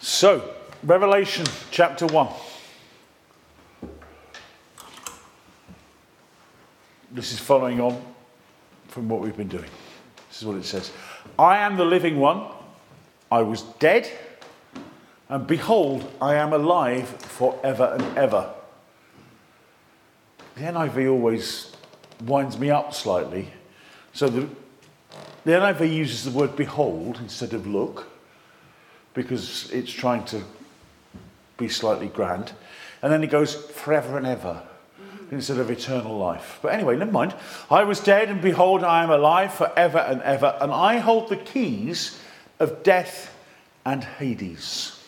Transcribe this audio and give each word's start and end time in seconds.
So, 0.00 0.54
Revelation 0.84 1.44
chapter 1.72 2.06
1. 2.06 2.28
This 7.10 7.32
is 7.32 7.40
following 7.40 7.80
on 7.80 8.00
from 8.86 9.08
what 9.08 9.20
we've 9.20 9.36
been 9.36 9.48
doing. 9.48 9.68
This 10.28 10.42
is 10.42 10.46
what 10.46 10.56
it 10.56 10.64
says 10.64 10.92
I 11.36 11.58
am 11.58 11.76
the 11.76 11.84
living 11.84 12.18
one. 12.18 12.46
I 13.30 13.42
was 13.42 13.62
dead, 13.80 14.08
and 15.28 15.46
behold, 15.48 16.10
I 16.22 16.36
am 16.36 16.52
alive 16.52 17.08
forever 17.08 17.96
and 17.98 18.16
ever. 18.16 18.54
The 20.54 20.62
NIV 20.62 21.10
always 21.10 21.72
winds 22.24 22.56
me 22.56 22.70
up 22.70 22.94
slightly. 22.94 23.50
So 24.12 24.28
the, 24.28 24.48
the 25.44 25.52
NIV 25.52 25.92
uses 25.92 26.24
the 26.24 26.30
word 26.30 26.54
behold 26.54 27.18
instead 27.20 27.52
of 27.52 27.66
look 27.66 28.06
because 29.14 29.70
it's 29.70 29.92
trying 29.92 30.24
to 30.26 30.42
be 31.56 31.68
slightly 31.68 32.08
grand. 32.08 32.52
And 33.02 33.12
then 33.12 33.22
it 33.22 33.30
goes 33.30 33.54
forever 33.54 34.16
and 34.16 34.26
ever 34.26 34.62
mm-hmm. 35.00 35.34
instead 35.34 35.58
of 35.58 35.70
eternal 35.70 36.16
life. 36.16 36.58
But 36.62 36.72
anyway, 36.72 36.96
never 36.96 37.12
mind. 37.12 37.34
I 37.70 37.84
was 37.84 38.00
dead, 38.00 38.28
and 38.28 38.40
behold, 38.40 38.84
I 38.84 39.02
am 39.02 39.10
alive 39.10 39.54
forever 39.54 39.98
and 39.98 40.22
ever, 40.22 40.56
and 40.60 40.72
I 40.72 40.98
hold 40.98 41.28
the 41.28 41.36
keys 41.36 42.20
of 42.58 42.82
death 42.82 43.34
and 43.84 44.02
Hades. 44.02 44.98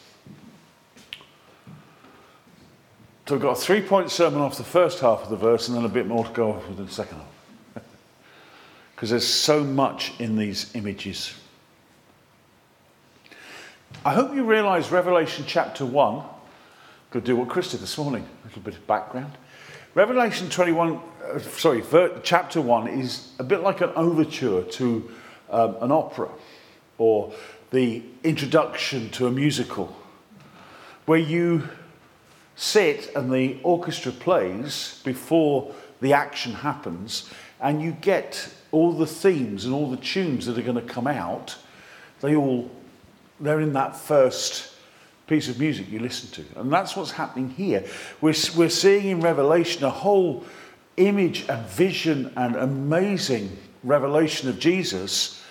So 3.27 3.37
we've 3.37 3.43
got 3.43 3.59
a 3.59 3.61
three 3.61 3.81
point 3.81 4.11
sermon 4.11 4.41
off 4.41 4.57
the 4.57 4.65
first 4.65 4.99
half 4.99 5.23
of 5.23 5.31
the 5.31 5.37
verse, 5.37 5.69
and 5.69 5.77
then 5.77 5.85
a 5.85 5.89
bit 5.89 6.09
more 6.09 6.25
to 6.25 6.33
go 6.33 6.53
off 6.53 6.67
with 6.69 6.79
the 6.79 6.93
second 6.93 7.19
half. 7.19 7.85
Because 8.95 9.11
there's 9.11 9.27
so 9.27 9.65
much 9.65 10.13
in 10.19 10.37
these 10.37 10.75
images. 10.75 11.35
I 14.05 14.15
hope 14.15 14.35
you 14.35 14.45
realize 14.45 14.91
Revelation 14.91 15.45
chapter 15.47 15.85
1. 15.85 16.23
Could 17.11 17.25
do 17.25 17.37
what 17.37 17.51
Chris 17.51 17.73
did 17.73 17.81
this 17.81 17.99
morning, 17.99 18.27
a 18.43 18.47
little 18.47 18.63
bit 18.63 18.75
of 18.75 18.87
background. 18.87 19.33
Revelation 19.95 20.49
21, 20.49 20.99
uh, 21.23 21.39
sorry, 21.41 21.83
chapter 22.23 22.63
1 22.63 22.89
is 22.89 23.33
a 23.39 23.45
bit 23.45 23.61
like 23.61 23.83
an 23.83 23.91
overture 23.97 24.63
to 24.63 25.11
um, 25.51 25.77
an 25.83 25.93
opera 25.93 26.31
or 26.97 27.35
the 27.73 28.03
introduction 28.25 29.11
to 29.11 29.27
a 29.27 29.31
musical, 29.31 29.95
where 31.05 31.19
you 31.19 31.69
sit 32.57 33.15
and 33.15 33.31
the 33.31 33.59
orchestra 33.63 34.13
plays 34.13 35.01
before 35.05 35.75
the 36.01 36.15
action 36.15 36.53
happens, 36.53 37.29
and 37.61 37.83
you 37.83 37.93
get 37.93 38.55
all 38.73 38.93
the 38.93 39.07
themes 39.07 39.67
and 39.67 39.75
all 39.75 39.91
the 39.91 39.97
tunes 39.99 40.47
that 40.47 40.57
are 40.57 40.63
going 40.63 40.75
to 40.75 40.93
come 40.95 41.07
out. 41.07 41.57
They 42.21 42.35
all, 42.35 42.71
they're 43.41 43.61
in 43.61 43.73
that 43.73 43.97
first 43.97 44.75
piece 45.27 45.49
of 45.49 45.59
music 45.59 45.89
you 45.91 46.01
listen 46.01 46.29
to. 46.31 46.61
And 46.61 46.73
that's 46.73 46.97
what's 46.97 47.13
happening 47.13 47.51
here. 47.51 47.85
We're, 48.21 48.35
we're 48.57 48.69
seeing 48.69 49.07
in 49.07 49.21
Revelation 49.21 49.85
a 49.85 49.91
whole 49.91 50.45
image 50.97 51.49
and 51.49 51.65
vision 51.67 52.33
and 52.37 52.57
amazing 52.57 53.57
revelation 53.85 54.49
of 54.49 54.59
Jesus. 54.59 55.43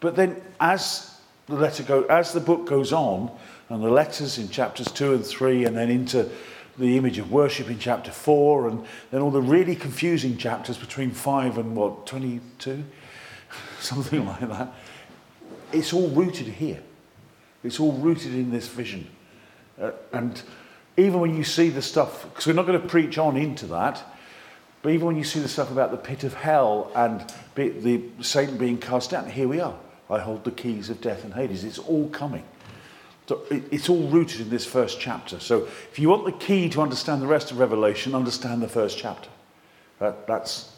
But 0.00 0.16
then 0.16 0.40
as 0.58 1.20
the 1.46 1.54
letter 1.54 1.82
go, 1.82 2.02
as 2.04 2.32
the 2.32 2.40
book 2.40 2.66
goes 2.66 2.92
on, 2.92 3.30
and 3.68 3.82
the 3.82 3.90
letters 3.90 4.38
in 4.38 4.48
chapters 4.48 4.90
two 4.92 5.12
and 5.12 5.24
three, 5.24 5.64
and 5.64 5.76
then 5.76 5.90
into 5.90 6.28
the 6.78 6.96
image 6.96 7.18
of 7.18 7.32
worship 7.32 7.68
in 7.68 7.78
chapter 7.78 8.10
four, 8.10 8.68
and 8.68 8.84
then 9.10 9.20
all 9.20 9.30
the 9.30 9.42
really 9.42 9.74
confusing 9.74 10.36
chapters 10.36 10.78
between 10.78 11.10
five 11.10 11.58
and 11.58 11.74
what, 11.74 12.06
22? 12.06 12.84
Something 13.80 14.26
like 14.26 14.40
that. 14.40 14.72
It's 15.72 15.92
all 15.92 16.08
rooted 16.08 16.46
here. 16.46 16.80
It's 17.64 17.80
all 17.80 17.92
rooted 17.92 18.34
in 18.34 18.50
this 18.50 18.68
vision. 18.68 19.08
Uh, 19.80 19.92
and 20.12 20.40
even 20.96 21.20
when 21.20 21.36
you 21.36 21.44
see 21.44 21.68
the 21.68 21.82
stuff, 21.82 22.24
because 22.24 22.46
we're 22.46 22.54
not 22.54 22.66
going 22.66 22.80
to 22.80 22.88
preach 22.88 23.18
on 23.18 23.36
into 23.36 23.66
that, 23.66 24.02
but 24.82 24.92
even 24.92 25.06
when 25.08 25.16
you 25.16 25.24
see 25.24 25.40
the 25.40 25.48
stuff 25.48 25.70
about 25.70 25.90
the 25.90 25.96
pit 25.96 26.24
of 26.24 26.34
hell 26.34 26.90
and 26.94 27.24
the 27.54 28.02
Satan 28.20 28.56
being 28.56 28.78
cast 28.78 29.10
down, 29.10 29.28
here 29.28 29.48
we 29.48 29.60
are. 29.60 29.76
I 30.08 30.20
hold 30.20 30.44
the 30.44 30.52
keys 30.52 30.90
of 30.90 31.00
death 31.00 31.24
and 31.24 31.34
Hades. 31.34 31.64
It's 31.64 31.78
all 31.78 32.08
coming. 32.10 32.44
So 33.26 33.42
it's 33.50 33.88
all 33.88 34.06
rooted 34.08 34.40
in 34.42 34.50
this 34.50 34.64
first 34.64 35.00
chapter. 35.00 35.40
So 35.40 35.64
if 35.64 35.98
you 35.98 36.08
want 36.08 36.24
the 36.24 36.32
key 36.32 36.68
to 36.68 36.80
understand 36.80 37.20
the 37.20 37.26
rest 37.26 37.50
of 37.50 37.58
Revelation, 37.58 38.14
understand 38.14 38.62
the 38.62 38.68
first 38.68 38.96
chapter. 38.96 39.28
That, 39.98 40.28
that's, 40.28 40.72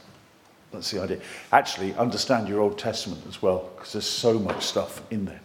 that's 0.72 0.91
the 0.91 1.03
idea. 1.03 1.20
Actually, 1.53 1.94
understand 1.97 2.48
your 2.48 2.60
Old 2.60 2.78
Testament 2.78 3.22
as 3.28 3.42
well, 3.42 3.70
because 3.76 3.92
there's 3.92 4.06
so 4.06 4.38
much 4.38 4.64
stuff 4.64 5.03
in 5.10 5.26
there. 5.26 5.41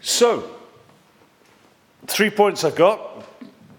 So, 0.00 0.56
Three 2.06 2.30
points 2.30 2.64
I've 2.64 2.76
got 2.76 3.24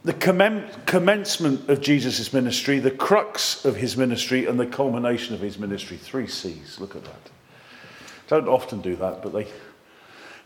the 0.04 0.14
commencement 0.14 1.70
of 1.70 1.82
Jesus' 1.82 2.34
ministry, 2.34 2.80
the 2.80 2.90
crux 2.90 3.66
of 3.66 3.76
his 3.76 3.98
ministry, 3.98 4.46
and 4.46 4.60
the 4.60 4.66
culmination 4.66 5.36
of 5.36 5.42
his 5.42 5.60
ministry. 5.60 5.98
Three 5.98 6.28
C's. 6.28 6.80
Look 6.80 6.96
at 6.96 7.04
that. 7.04 7.30
Don't 8.28 8.48
often 8.48 8.82
do 8.82 8.96
that, 8.96 9.22
but 9.22 9.34
they. 9.34 9.48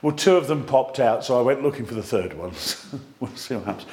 Well, 0.02 0.16
two 0.16 0.36
of 0.36 0.48
them 0.48 0.66
popped 0.66 1.00
out, 1.00 1.24
so 1.24 1.40
I 1.40 1.42
went 1.42 1.64
looking 1.64 1.86
for 1.86 1.94
the 1.94 2.04
third 2.04 2.34
one. 2.34 2.54
we'll 3.20 3.36
see 3.36 3.56
what 3.56 3.66
happens. 3.66 3.88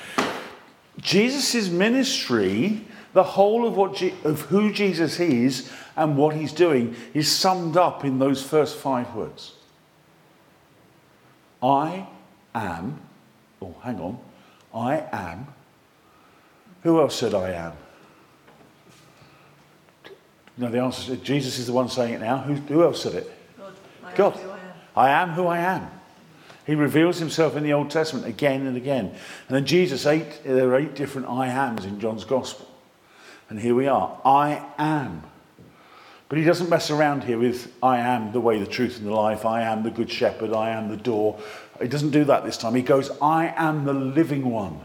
Jesus' 1.00 1.68
ministry, 1.68 2.86
the 3.12 3.22
whole 3.22 3.66
of, 3.66 3.76
what 3.76 4.02
of 4.24 4.40
who 4.42 4.72
Jesus 4.72 5.20
is 5.20 5.70
and 5.96 6.16
what 6.16 6.34
he's 6.34 6.52
doing, 6.52 6.96
is 7.14 7.30
summed 7.30 7.76
up 7.76 8.04
in 8.04 8.18
those 8.18 8.42
first 8.42 8.76
five 8.76 9.14
words 9.14 9.54
I 11.62 12.06
am 12.54 13.00
Oh, 13.62 13.74
hang 13.82 14.00
on. 14.00 14.18
I 14.74 15.06
am. 15.12 15.46
Who 16.82 17.00
else 17.00 17.14
said 17.14 17.32
I 17.32 17.50
am? 17.50 17.72
No, 20.56 20.68
the 20.68 20.80
answer 20.80 21.12
is 21.12 21.18
Jesus 21.20 21.58
is 21.58 21.66
the 21.68 21.72
one 21.72 21.88
saying 21.88 22.14
it 22.14 22.20
now. 22.20 22.38
Who, 22.38 22.54
who 22.54 22.82
else 22.82 23.02
said 23.02 23.14
it? 23.14 23.32
God. 23.56 23.74
I 24.04 24.14
God. 24.14 24.36
Am 24.36 24.50
I, 24.50 24.58
am. 24.58 24.72
I 24.96 25.10
am 25.10 25.28
who 25.30 25.46
I 25.46 25.58
am. 25.58 25.90
He 26.66 26.74
reveals 26.74 27.18
himself 27.18 27.56
in 27.56 27.62
the 27.62 27.72
Old 27.72 27.90
Testament 27.90 28.26
again 28.26 28.66
and 28.66 28.76
again. 28.76 29.06
And 29.06 29.56
then 29.56 29.64
Jesus, 29.64 30.06
eight, 30.06 30.42
there 30.44 30.70
are 30.70 30.76
eight 30.76 30.94
different 30.94 31.28
I 31.28 31.46
ams 31.46 31.84
in 31.84 32.00
John's 32.00 32.24
Gospel. 32.24 32.68
And 33.48 33.60
here 33.60 33.74
we 33.74 33.86
are. 33.86 34.20
I 34.24 34.64
am. 34.78 35.22
But 36.32 36.38
he 36.38 36.46
doesn't 36.46 36.70
mess 36.70 36.90
around 36.90 37.24
here 37.24 37.38
with 37.38 37.70
I 37.82 37.98
am 37.98 38.32
the 38.32 38.40
way, 38.40 38.58
the 38.58 38.64
truth, 38.64 38.96
and 38.96 39.06
the 39.06 39.12
life. 39.12 39.44
I 39.44 39.64
am 39.64 39.82
the 39.82 39.90
good 39.90 40.10
shepherd. 40.10 40.54
I 40.54 40.70
am 40.70 40.88
the 40.88 40.96
door. 40.96 41.38
He 41.78 41.88
doesn't 41.88 42.08
do 42.08 42.24
that 42.24 42.42
this 42.42 42.56
time. 42.56 42.74
He 42.74 42.80
goes, 42.80 43.10
I 43.20 43.52
am 43.54 43.84
the 43.84 43.92
living 43.92 44.50
one. 44.50 44.80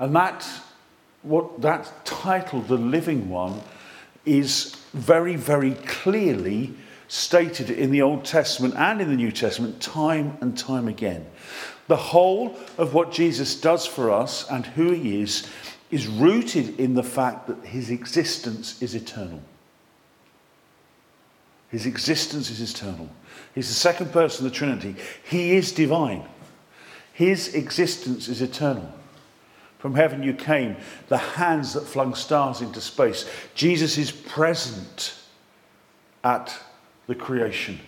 And 0.00 0.16
that, 0.16 0.44
what 1.22 1.60
that 1.62 2.04
title, 2.04 2.62
the 2.62 2.74
living 2.74 3.28
one, 3.28 3.62
is 4.24 4.74
very, 4.92 5.36
very 5.36 5.74
clearly 5.86 6.74
stated 7.06 7.70
in 7.70 7.92
the 7.92 8.02
Old 8.02 8.24
Testament 8.24 8.74
and 8.76 9.00
in 9.00 9.08
the 9.08 9.14
New 9.14 9.30
Testament 9.30 9.80
time 9.80 10.36
and 10.40 10.58
time 10.58 10.88
again. 10.88 11.24
The 11.86 11.94
whole 11.94 12.58
of 12.76 12.92
what 12.92 13.12
Jesus 13.12 13.54
does 13.54 13.86
for 13.86 14.10
us 14.10 14.50
and 14.50 14.66
who 14.66 14.90
he 14.90 15.22
is 15.22 15.48
is 15.92 16.08
rooted 16.08 16.80
in 16.80 16.94
the 16.94 17.04
fact 17.04 17.46
that 17.46 17.64
his 17.64 17.90
existence 17.90 18.82
is 18.82 18.96
eternal. 18.96 19.40
His 21.70 21.86
existence 21.86 22.50
is 22.50 22.60
eternal. 22.60 23.08
He's 23.54 23.68
the 23.68 23.74
second 23.74 24.12
person 24.12 24.44
of 24.44 24.52
the 24.52 24.56
Trinity. 24.56 24.96
He 25.24 25.52
is 25.56 25.72
divine. 25.72 26.24
His 27.12 27.54
existence 27.54 28.28
is 28.28 28.42
eternal. 28.42 28.92
From 29.78 29.94
heaven 29.94 30.22
you 30.22 30.34
came, 30.34 30.76
the 31.08 31.16
hands 31.16 31.72
that 31.74 31.86
flung 31.86 32.14
stars 32.14 32.60
into 32.60 32.80
space. 32.80 33.28
Jesus 33.54 33.98
is 33.98 34.10
present 34.10 35.14
at 36.22 36.54
the 37.06 37.14
creation. 37.14 37.80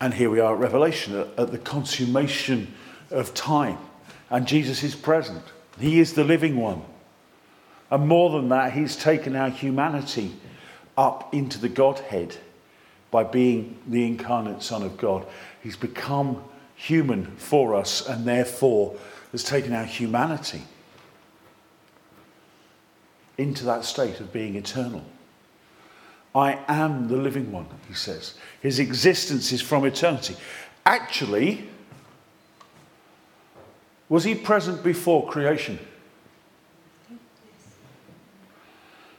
And 0.00 0.14
here 0.14 0.30
we 0.30 0.40
are 0.40 0.54
at 0.54 0.60
Revelation, 0.60 1.14
at 1.36 1.50
the 1.50 1.58
consummation 1.58 2.72
of 3.10 3.34
time. 3.34 3.78
And 4.30 4.46
Jesus 4.46 4.82
is 4.82 4.94
present. 4.94 5.42
He 5.78 5.98
is 5.98 6.12
the 6.12 6.24
living 6.24 6.56
one. 6.56 6.82
And 7.90 8.06
more 8.06 8.30
than 8.30 8.48
that, 8.50 8.72
he's 8.72 8.96
taken 8.96 9.34
our 9.34 9.50
humanity 9.50 10.34
up 10.96 11.34
into 11.34 11.58
the 11.58 11.68
Godhead 11.68 12.36
by 13.10 13.24
being 13.24 13.78
the 13.86 14.06
incarnate 14.06 14.62
Son 14.62 14.82
of 14.82 14.96
God. 14.96 15.26
He's 15.62 15.76
become 15.76 16.42
human 16.74 17.26
for 17.36 17.74
us 17.74 18.06
and 18.06 18.24
therefore 18.24 18.96
has 19.32 19.42
taken 19.42 19.72
our 19.72 19.84
humanity 19.84 20.62
into 23.38 23.64
that 23.64 23.84
state 23.84 24.20
of 24.20 24.32
being 24.32 24.56
eternal. 24.56 25.04
I 26.34 26.58
am 26.68 27.08
the 27.08 27.16
living 27.16 27.50
one, 27.50 27.66
he 27.88 27.94
says. 27.94 28.34
His 28.60 28.78
existence 28.78 29.52
is 29.52 29.62
from 29.62 29.86
eternity. 29.86 30.36
Actually, 30.84 31.68
was 34.08 34.24
he 34.24 34.34
present 34.34 34.82
before 34.84 35.26
creation? 35.28 35.78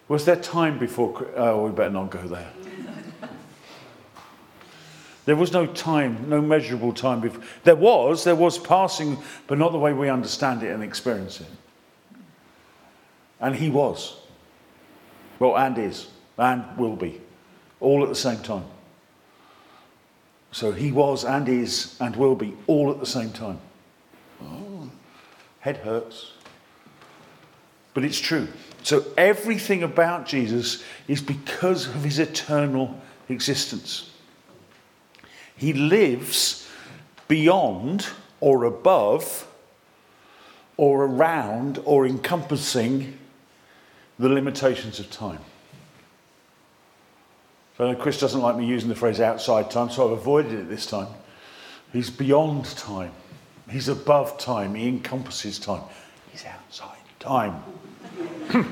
Was 0.08 0.26
there 0.26 0.38
time 0.38 0.80
before? 0.80 1.28
Oh, 1.36 1.66
we 1.66 1.72
better 1.72 1.90
not 1.90 2.10
go 2.10 2.26
there. 2.28 2.52
There 5.26 5.36
was 5.36 5.52
no 5.52 5.66
time, 5.66 6.30
no 6.30 6.40
measurable 6.42 6.94
time. 6.94 7.20
Before. 7.20 7.44
There 7.66 7.76
was, 7.76 8.24
there 8.24 8.34
was 8.34 8.58
passing, 8.58 9.18
but 9.46 9.58
not 9.58 9.74
the 9.74 9.78
way 9.78 9.92
we 9.92 10.08
understand 10.08 10.64
it 10.64 10.72
and 10.72 10.82
experience 10.82 11.42
it. 11.42 11.48
And 13.42 13.54
he 13.54 13.70
was. 13.70 14.16
Well, 15.38 15.58
and 15.58 15.78
is, 15.78 16.08
and 16.38 16.64
will 16.78 16.96
be, 16.96 17.20
all 17.82 18.04
at 18.04 18.10
the 18.10 18.16
same 18.16 18.40
time. 18.40 18.64
So 20.54 20.72
he 20.72 20.94
was 20.94 21.26
and 21.26 21.50
is 21.50 21.98
and 22.00 22.16
will 22.16 22.36
be 22.36 22.56
all 22.66 22.90
at 22.90 23.02
the 23.02 23.06
same 23.06 23.32
time. 23.32 23.60
Oh, 24.42 24.90
head 25.60 25.78
hurts. 25.78 26.32
But 27.94 28.06
it's 28.06 28.20
true. 28.20 28.48
So 28.88 29.04
everything 29.18 29.84
about 29.84 30.26
Jesus 30.26 30.82
is 31.10 31.20
because 31.20 31.88
of 31.88 32.06
his 32.06 32.20
eternal 32.20 32.98
existence. 33.28 34.12
He 35.58 35.74
lives 35.74 36.70
beyond 37.28 38.08
or 38.40 38.64
above 38.64 39.46
or 40.78 41.04
around 41.04 41.82
or 41.84 42.08
encompassing 42.08 43.20
the 44.20 44.30
limitations 44.30 45.02
of 45.02 45.12
time. 45.12 45.42
So 47.78 47.86
I 47.86 47.92
know 47.92 48.00
Chris 48.00 48.22
doesn't 48.22 48.40
like 48.40 48.56
me 48.56 48.66
using 48.66 48.88
the 48.88 48.96
phrase 48.96 49.20
outside 49.20 49.70
time, 49.70 49.90
so 49.90 50.06
I've 50.06 50.18
avoided 50.18 50.54
it 50.54 50.70
this 50.70 50.86
time. 50.86 51.10
He's 51.92 52.10
beyond 52.10 52.64
time. 52.78 53.12
He's 53.70 53.90
above 53.90 54.38
time. 54.38 54.76
He 54.76 54.88
encompasses 54.88 55.60
time. 55.60 55.84
He's 56.32 56.46
outside 56.46 56.96
time. 57.20 57.62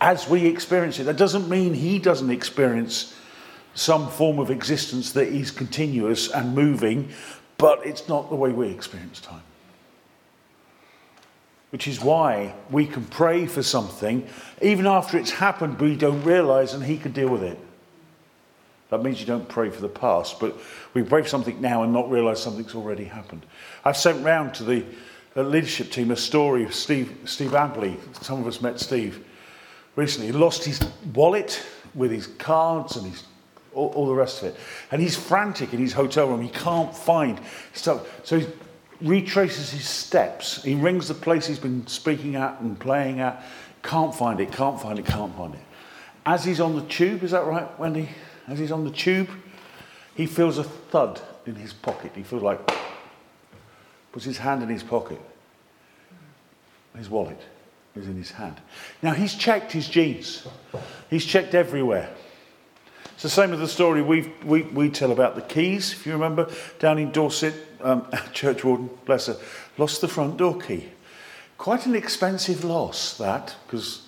As 0.00 0.28
we 0.28 0.46
experience 0.46 0.98
it, 0.98 1.04
that 1.04 1.16
doesn't 1.16 1.48
mean 1.48 1.74
he 1.74 1.98
doesn't 1.98 2.30
experience 2.30 3.14
some 3.74 4.08
form 4.08 4.38
of 4.38 4.50
existence 4.50 5.12
that 5.12 5.28
is 5.28 5.50
continuous 5.50 6.30
and 6.30 6.54
moving, 6.54 7.08
but 7.58 7.84
it's 7.86 8.08
not 8.08 8.28
the 8.30 8.36
way 8.36 8.50
we 8.50 8.68
experience 8.68 9.20
time. 9.20 9.42
Which 11.70 11.88
is 11.88 12.00
why 12.00 12.54
we 12.70 12.86
can 12.86 13.04
pray 13.04 13.46
for 13.46 13.62
something, 13.62 14.28
even 14.62 14.86
after 14.86 15.18
it's 15.18 15.32
happened, 15.32 15.78
but 15.78 15.84
we 15.86 15.96
don't 15.96 16.22
realize, 16.22 16.72
and 16.72 16.84
He 16.84 16.98
can 16.98 17.12
deal 17.12 17.28
with 17.28 17.42
it. 17.42 17.58
That 18.90 19.02
means 19.02 19.18
you 19.18 19.26
don't 19.26 19.48
pray 19.48 19.70
for 19.70 19.80
the 19.80 19.88
past, 19.88 20.38
but 20.38 20.56
we 20.92 21.02
pray 21.02 21.22
for 21.22 21.28
something 21.28 21.60
now 21.60 21.82
and 21.82 21.92
not 21.92 22.08
realize 22.08 22.40
something's 22.40 22.76
already 22.76 23.04
happened. 23.04 23.44
I've 23.84 23.96
sent 23.96 24.24
round 24.24 24.54
to 24.54 24.62
the 24.62 24.84
leadership 25.42 25.90
team 25.90 26.10
a 26.10 26.16
story 26.16 26.64
of 26.64 26.74
Steve, 26.74 27.16
Steve 27.24 27.50
Abley. 27.50 27.98
Some 28.22 28.40
of 28.40 28.46
us 28.46 28.60
met 28.60 28.78
Steve 28.78 29.24
recently. 29.96 30.28
He 30.28 30.32
lost 30.32 30.64
his 30.64 30.80
wallet 31.12 31.62
with 31.94 32.10
his 32.10 32.26
cards 32.26 32.96
and 32.96 33.10
his 33.10 33.24
all, 33.72 33.88
all, 33.88 34.06
the 34.06 34.14
rest 34.14 34.42
of 34.42 34.48
it. 34.48 34.56
And 34.92 35.02
he's 35.02 35.16
frantic 35.16 35.72
in 35.72 35.80
his 35.80 35.92
hotel 35.92 36.28
room. 36.28 36.40
He 36.40 36.48
can't 36.48 36.96
find 36.96 37.40
stuff. 37.72 38.06
So 38.24 38.38
he 38.38 38.46
retraces 39.00 39.70
his 39.70 39.88
steps. 39.88 40.62
He 40.62 40.76
rings 40.76 41.08
the 41.08 41.14
place 41.14 41.46
he's 41.46 41.58
been 41.58 41.86
speaking 41.86 42.36
at 42.36 42.60
and 42.60 42.78
playing 42.78 43.20
at. 43.20 43.44
Can't 43.82 44.14
find 44.14 44.40
it, 44.40 44.52
can't 44.52 44.80
find 44.80 44.98
it, 44.98 45.06
can't 45.06 45.34
find 45.36 45.54
it. 45.54 45.60
As 46.24 46.44
he's 46.44 46.60
on 46.60 46.74
the 46.74 46.82
tube, 46.82 47.22
is 47.22 47.32
that 47.32 47.44
right, 47.44 47.78
Wendy? 47.78 48.08
As 48.48 48.58
he's 48.58 48.72
on 48.72 48.84
the 48.84 48.90
tube, 48.90 49.28
he 50.14 50.26
feels 50.26 50.58
a 50.58 50.64
thud 50.64 51.20
in 51.44 51.54
his 51.54 51.72
pocket. 51.72 52.12
He 52.14 52.22
feels 52.22 52.42
like, 52.42 52.60
puts 54.14 54.24
his 54.24 54.38
hand 54.38 54.62
in 54.62 54.68
his 54.68 54.84
pocket. 54.84 55.18
His 56.96 57.10
wallet 57.10 57.40
is 57.96 58.06
in 58.06 58.14
his 58.14 58.30
hand. 58.30 58.54
Now, 59.02 59.12
he's 59.12 59.34
checked 59.34 59.72
his 59.72 59.88
jeans, 59.88 60.46
he's 61.10 61.24
checked 61.24 61.52
everywhere. 61.52 62.08
It's 63.14 63.24
the 63.24 63.28
same 63.28 63.52
as 63.52 63.58
the 63.58 63.66
story 63.66 64.02
we 64.02 64.32
we, 64.44 64.62
we 64.62 64.88
tell 64.88 65.10
about 65.10 65.34
the 65.34 65.42
keys, 65.42 65.92
if 65.92 66.06
you 66.06 66.12
remember, 66.12 66.48
down 66.78 66.98
in 66.98 67.10
Dorset, 67.10 67.54
um, 67.80 68.06
church 68.32 68.62
warden, 68.62 68.88
bless 69.04 69.26
her, 69.26 69.36
lost 69.78 70.00
the 70.00 70.06
front 70.06 70.36
door 70.36 70.60
key. 70.60 70.90
Quite 71.58 71.86
an 71.86 71.96
expensive 71.96 72.62
loss, 72.62 73.18
that, 73.18 73.56
because 73.66 74.06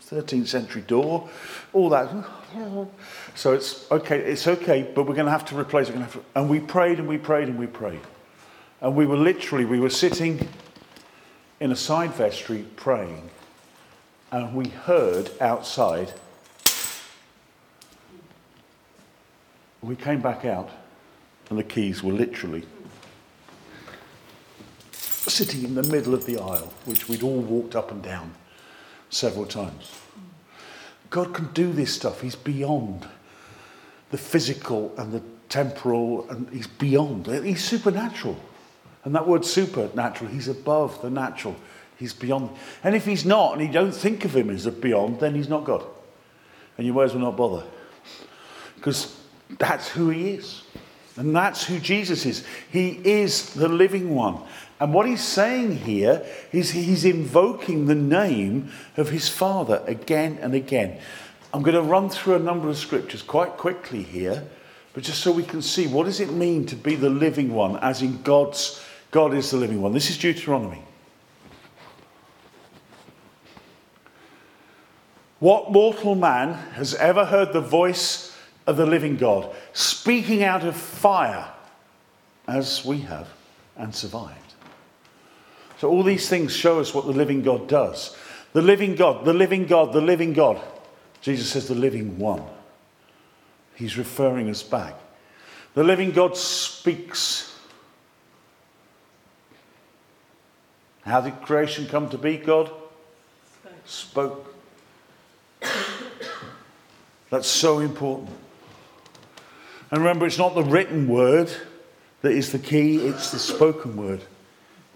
13th 0.00 0.46
century 0.46 0.80
door, 0.80 1.28
all 1.74 1.90
that. 1.90 2.08
So 3.34 3.52
it's 3.52 3.90
okay, 3.90 4.20
it's 4.20 4.48
okay, 4.48 4.90
but 4.94 5.02
we're 5.02 5.14
going 5.14 5.26
to 5.26 5.32
have 5.32 5.44
to 5.46 5.58
replace 5.58 5.90
it. 5.90 5.96
And 6.34 6.48
we 6.48 6.60
prayed 6.60 6.98
and 6.98 7.06
we 7.06 7.18
prayed 7.18 7.48
and 7.48 7.58
we 7.58 7.66
prayed. 7.66 8.00
And 8.84 8.94
we 8.94 9.06
were 9.06 9.16
literally, 9.16 9.64
we 9.64 9.80
were 9.80 9.90
sitting 9.90 10.46
in 11.58 11.72
a 11.72 11.76
side 11.76 12.12
vestry 12.12 12.64
praying, 12.76 13.30
and 14.30 14.54
we 14.54 14.68
heard 14.68 15.30
outside 15.40 16.12
We 19.84 19.96
came 19.96 20.22
back 20.22 20.46
out, 20.46 20.70
and 21.50 21.58
the 21.58 21.62
keys 21.62 22.02
were 22.02 22.12
literally 22.12 22.64
sitting 24.92 25.62
in 25.62 25.74
the 25.74 25.82
middle 25.82 26.14
of 26.14 26.24
the 26.24 26.38
aisle, 26.38 26.72
which 26.86 27.06
we'd 27.06 27.22
all 27.22 27.40
walked 27.40 27.76
up 27.76 27.90
and 27.90 28.02
down 28.02 28.34
several 29.10 29.44
times. 29.44 29.92
God 31.10 31.34
can 31.34 31.52
do 31.52 31.70
this 31.70 31.92
stuff. 31.92 32.22
He's 32.22 32.34
beyond 32.34 33.06
the 34.10 34.16
physical 34.16 34.94
and 34.96 35.12
the 35.12 35.22
temporal, 35.50 36.26
and 36.30 36.48
He's 36.48 36.66
beyond. 36.66 37.26
He's 37.26 37.62
supernatural. 37.62 38.38
And 39.04 39.14
that 39.14 39.28
word 39.28 39.44
supernatural, 39.44 40.30
He's 40.30 40.48
above 40.48 41.00
the 41.02 41.10
natural. 41.10 41.56
He's 41.96 42.12
beyond. 42.12 42.50
And 42.82 42.94
if 42.94 43.04
He's 43.04 43.24
not, 43.24 43.52
and 43.52 43.66
you 43.66 43.72
don't 43.72 43.94
think 43.94 44.24
of 44.24 44.34
Him 44.34 44.50
as 44.50 44.66
a 44.66 44.72
beyond, 44.72 45.20
then 45.20 45.34
He's 45.34 45.48
not 45.48 45.64
God. 45.64 45.84
And 46.76 46.86
you 46.86 46.92
might 46.92 47.04
as 47.04 47.14
well 47.14 47.24
not 47.24 47.36
bother. 47.36 47.64
Because 48.76 49.16
that's 49.58 49.88
who 49.88 50.10
he 50.10 50.30
is. 50.30 50.62
And 51.16 51.34
that's 51.34 51.64
who 51.64 51.78
Jesus 51.78 52.26
is. 52.26 52.44
He 52.70 52.90
is 53.04 53.54
the 53.54 53.68
living 53.68 54.14
one. 54.14 54.40
And 54.80 54.92
what 54.92 55.06
he's 55.06 55.22
saying 55.22 55.78
here 55.78 56.26
is 56.50 56.72
he's 56.72 57.04
invoking 57.04 57.86
the 57.86 57.94
name 57.94 58.72
of 58.96 59.10
his 59.10 59.28
Father 59.28 59.82
again 59.86 60.38
and 60.42 60.54
again. 60.54 60.98
I'm 61.52 61.62
going 61.62 61.76
to 61.76 61.82
run 61.82 62.08
through 62.10 62.34
a 62.34 62.40
number 62.40 62.68
of 62.68 62.76
scriptures 62.76 63.22
quite 63.22 63.56
quickly 63.56 64.02
here, 64.02 64.44
but 64.92 65.04
just 65.04 65.20
so 65.20 65.30
we 65.30 65.44
can 65.44 65.62
see 65.62 65.86
what 65.86 66.04
does 66.04 66.18
it 66.18 66.32
mean 66.32 66.66
to 66.66 66.76
be 66.76 66.96
the 66.96 67.10
living 67.10 67.54
one, 67.54 67.76
as 67.76 68.02
in 68.02 68.20
God's 68.22 68.83
God 69.14 69.32
is 69.32 69.52
the 69.52 69.58
living 69.58 69.80
one. 69.80 69.92
This 69.92 70.10
is 70.10 70.18
Deuteronomy. 70.18 70.82
What 75.38 75.70
mortal 75.70 76.16
man 76.16 76.54
has 76.72 76.96
ever 76.96 77.24
heard 77.24 77.52
the 77.52 77.60
voice 77.60 78.36
of 78.66 78.76
the 78.76 78.84
living 78.84 79.16
God, 79.16 79.54
speaking 79.72 80.42
out 80.42 80.64
of 80.64 80.74
fire 80.74 81.48
as 82.48 82.84
we 82.84 83.02
have 83.02 83.28
and 83.76 83.94
survived. 83.94 84.54
So, 85.78 85.88
all 85.90 86.02
these 86.02 86.28
things 86.28 86.52
show 86.52 86.80
us 86.80 86.92
what 86.92 87.06
the 87.06 87.12
living 87.12 87.42
God 87.42 87.68
does. 87.68 88.16
The 88.52 88.62
living 88.62 88.96
God, 88.96 89.24
the 89.24 89.32
living 89.32 89.66
God, 89.66 89.92
the 89.92 90.00
living 90.00 90.32
God. 90.32 90.60
Jesus 91.20 91.50
says, 91.50 91.68
the 91.68 91.76
living 91.76 92.18
one. 92.18 92.42
He's 93.76 93.96
referring 93.96 94.50
us 94.50 94.64
back. 94.64 94.96
The 95.74 95.84
living 95.84 96.10
God 96.10 96.36
speaks. 96.36 97.53
How 101.04 101.20
did 101.20 101.40
creation 101.42 101.86
come 101.86 102.08
to 102.10 102.18
be, 102.18 102.36
God? 102.36 102.70
Spoke. 103.84 104.54
That's 107.30 107.48
so 107.48 107.80
important. 107.80 108.30
And 109.90 110.02
remember, 110.02 110.26
it's 110.26 110.38
not 110.38 110.54
the 110.54 110.62
written 110.62 111.08
word 111.08 111.50
that 112.22 112.32
is 112.32 112.52
the 112.52 112.58
key, 112.58 112.96
it's 112.96 113.30
the 113.30 113.38
spoken 113.38 113.96
word 113.96 114.22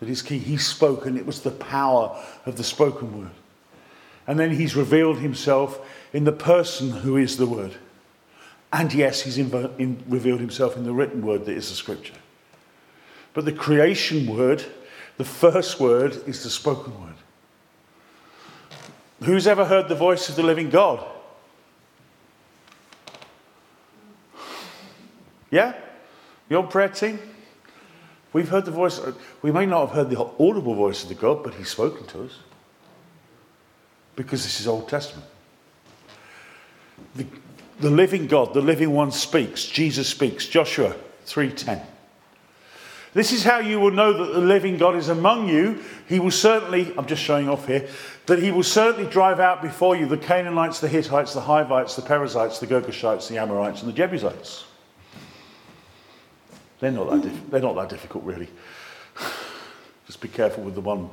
that 0.01 0.09
is 0.09 0.23
key. 0.23 0.39
He's 0.39 0.67
spoken, 0.67 1.17
it 1.19 1.27
was 1.27 1.43
the 1.43 1.51
power 1.51 2.19
of 2.47 2.57
the 2.57 2.65
spoken 2.65 3.19
word. 3.19 3.31
And 4.27 4.39
then 4.39 4.51
he's 4.51 4.75
revealed 4.75 5.19
himself 5.19 5.81
in 6.13 6.25
the 6.25 6.33
person 6.33 6.91
who 6.91 7.17
is 7.17 7.37
the 7.37 7.47
word. 7.47 7.75
And 8.73 8.93
yes, 8.93 9.23
he's 9.23 9.39
in, 9.39 9.53
in, 9.79 10.03
revealed 10.07 10.41
himself 10.41 10.77
in 10.77 10.85
the 10.85 10.93
written 10.93 11.23
word 11.23 11.47
that 11.47 11.57
is 11.57 11.69
the 11.69 11.75
scripture. 11.75 12.15
But 13.35 13.45
the 13.45 13.53
creation 13.53 14.27
word, 14.27 14.65
the 15.19 15.25
first 15.25 15.79
word, 15.79 16.23
is 16.27 16.45
the 16.45 16.51
spoken 16.51 16.99
word. 17.01 17.15
Who's 19.25 19.49
ever 19.49 19.65
heard 19.65 19.89
the 19.89 19.97
voice 19.97 20.29
of 20.29 20.37
the 20.37 20.45
living 20.45 20.71
God? 20.71 21.05
Yeah? 25.51 25.75
Your 26.49 26.63
prayer 26.63 26.89
team? 26.89 27.19
We've 28.33 28.49
heard 28.49 28.65
the 28.65 28.71
voice. 28.71 29.01
We 29.43 29.51
may 29.51 29.67
not 29.67 29.89
have 29.89 29.97
heard 29.97 30.11
the 30.11 30.21
audible 30.39 30.75
voice 30.75 31.03
of 31.03 31.09
the 31.09 31.15
God, 31.15 31.43
but 31.43 31.55
He's 31.55 31.69
spoken 31.69 32.07
to 32.09 32.25
us. 32.25 32.39
Because 34.15 34.45
this 34.45 34.61
is 34.61 34.69
Old 34.69 34.89
Testament. 34.89 35.27
The, 37.17 37.27
the 37.81 37.91
living 37.91 38.27
God, 38.29 38.55
the 38.55 38.61
living 38.61 38.93
one 38.93 39.11
speaks. 39.11 39.65
Jesus 39.65 40.09
speaks. 40.09 40.47
Joshua 40.47 40.95
3:10. 41.27 41.85
This 43.15 43.33
is 43.33 43.43
how 43.43 43.59
you 43.59 43.81
will 43.81 43.91
know 43.91 44.13
that 44.13 44.35
the 44.35 44.41
living 44.41 44.77
God 44.77 44.95
is 44.95 45.09
among 45.09 45.49
you. 45.49 45.83
He 46.09 46.21
will 46.21 46.31
certainly, 46.31 46.93
I'm 46.97 47.07
just 47.07 47.23
showing 47.23 47.49
off 47.49 47.67
here, 47.67 47.89
that 48.27 48.43
he 48.43 48.51
will 48.51 48.63
certainly 48.63 49.11
drive 49.11 49.41
out 49.41 49.63
before 49.63 49.97
you 49.97 50.07
the 50.07 50.19
Canaanites, 50.19 50.81
the 50.81 50.89
Hittites, 50.89 51.33
the 51.33 51.41
Hivites, 51.41 51.97
the 51.97 52.03
Perizzites, 52.03 52.59
the 52.59 52.67
Girgashites, 52.67 53.29
the 53.29 53.39
Amorites, 53.39 53.81
and 53.83 53.89
the 53.89 53.97
Jebusites. 53.97 54.65
They're 56.81 56.91
not 56.91 57.11
that, 57.11 57.23
dif- 57.23 57.51
they're 57.51 57.61
not 57.61 57.75
that 57.77 57.89
difficult, 57.89 58.25
really. 58.25 58.49
Just 60.07 60.21
be 60.21 60.29
careful 60.29 60.63
with 60.63 60.75
the 60.75 60.81
one, 60.81 61.11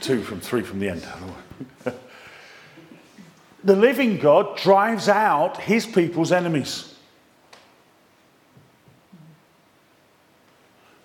two 0.00 0.22
from 0.22 0.40
three 0.40 0.62
from 0.62 0.80
the 0.80 0.88
end. 0.88 1.06
the 3.64 3.76
living 3.76 4.18
God 4.18 4.56
drives 4.56 5.08
out 5.08 5.58
his 5.58 5.86
people's 5.86 6.32
enemies. 6.32 6.93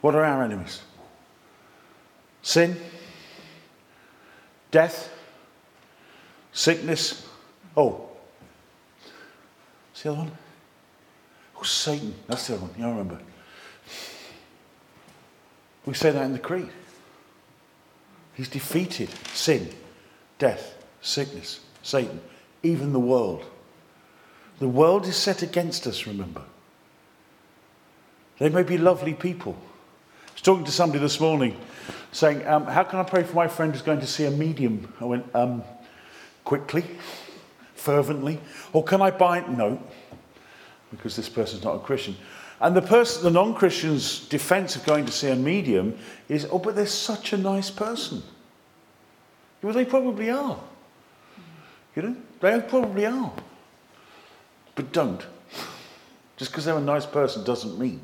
What 0.01 0.15
are 0.15 0.23
our 0.23 0.43
enemies? 0.43 0.81
Sin, 2.41 2.77
death, 4.71 5.11
sickness. 6.53 7.27
Oh, 7.75 8.09
what's 9.89 10.03
the 10.03 10.11
other 10.11 10.19
one? 10.19 10.31
Oh, 11.57 11.63
Satan. 11.63 12.15
That's 12.27 12.47
the 12.47 12.55
other 12.55 12.65
one. 12.65 12.73
You 12.77 12.87
remember. 12.87 13.19
We 15.85 15.93
say 15.93 16.11
that 16.11 16.23
in 16.23 16.33
the 16.33 16.39
Creed. 16.39 16.69
He's 18.35 18.47
defeated 18.47 19.09
sin, 19.33 19.69
death, 20.37 20.75
sickness, 21.01 21.59
Satan, 21.83 22.21
even 22.63 22.93
the 22.93 22.99
world. 22.99 23.43
The 24.59 24.67
world 24.67 25.05
is 25.07 25.17
set 25.17 25.41
against 25.41 25.87
us, 25.87 26.07
remember. 26.07 26.43
They 28.37 28.49
may 28.49 28.63
be 28.63 28.77
lovely 28.77 29.13
people. 29.13 29.57
Was 30.39 30.43
talking 30.45 30.63
to 30.63 30.71
somebody 30.71 30.99
this 30.99 31.19
morning 31.19 31.59
saying, 32.13 32.47
um, 32.47 32.65
How 32.65 32.83
can 32.83 32.97
I 32.97 33.03
pray 33.03 33.23
for 33.23 33.35
my 33.35 33.49
friend 33.49 33.73
who's 33.73 33.81
going 33.81 33.99
to 33.99 34.07
see 34.07 34.23
a 34.23 34.31
medium? 34.31 34.93
I 35.01 35.03
went, 35.03 35.35
um, 35.35 35.65
Quickly, 36.45 36.85
fervently. 37.75 38.39
Or 38.71 38.81
can 38.81 39.01
I 39.01 39.11
buy 39.11 39.39
it? 39.39 39.49
No, 39.49 39.83
because 40.91 41.17
this 41.17 41.27
person's 41.27 41.65
not 41.65 41.75
a 41.75 41.79
Christian. 41.79 42.15
And 42.61 42.73
the 42.73 42.81
person, 42.81 43.23
the 43.23 43.31
non-Christian's 43.31 44.29
defense 44.29 44.77
of 44.77 44.85
going 44.85 45.05
to 45.07 45.11
see 45.11 45.27
a 45.27 45.35
medium 45.35 45.99
is, 46.29 46.47
oh, 46.49 46.59
but 46.59 46.73
they're 46.73 46.85
such 46.85 47.33
a 47.33 47.37
nice 47.37 47.69
person. 47.69 48.23
Well, 49.61 49.73
they 49.73 49.83
probably 49.83 50.29
are. 50.29 50.57
You 51.97 52.01
know, 52.01 52.15
they 52.39 52.61
probably 52.61 53.05
are. 53.05 53.33
But 54.75 54.93
don't. 54.93 55.21
Just 56.37 56.51
because 56.51 56.63
they're 56.63 56.77
a 56.77 56.79
nice 56.79 57.05
person 57.05 57.43
doesn't 57.43 57.77
mean. 57.77 57.99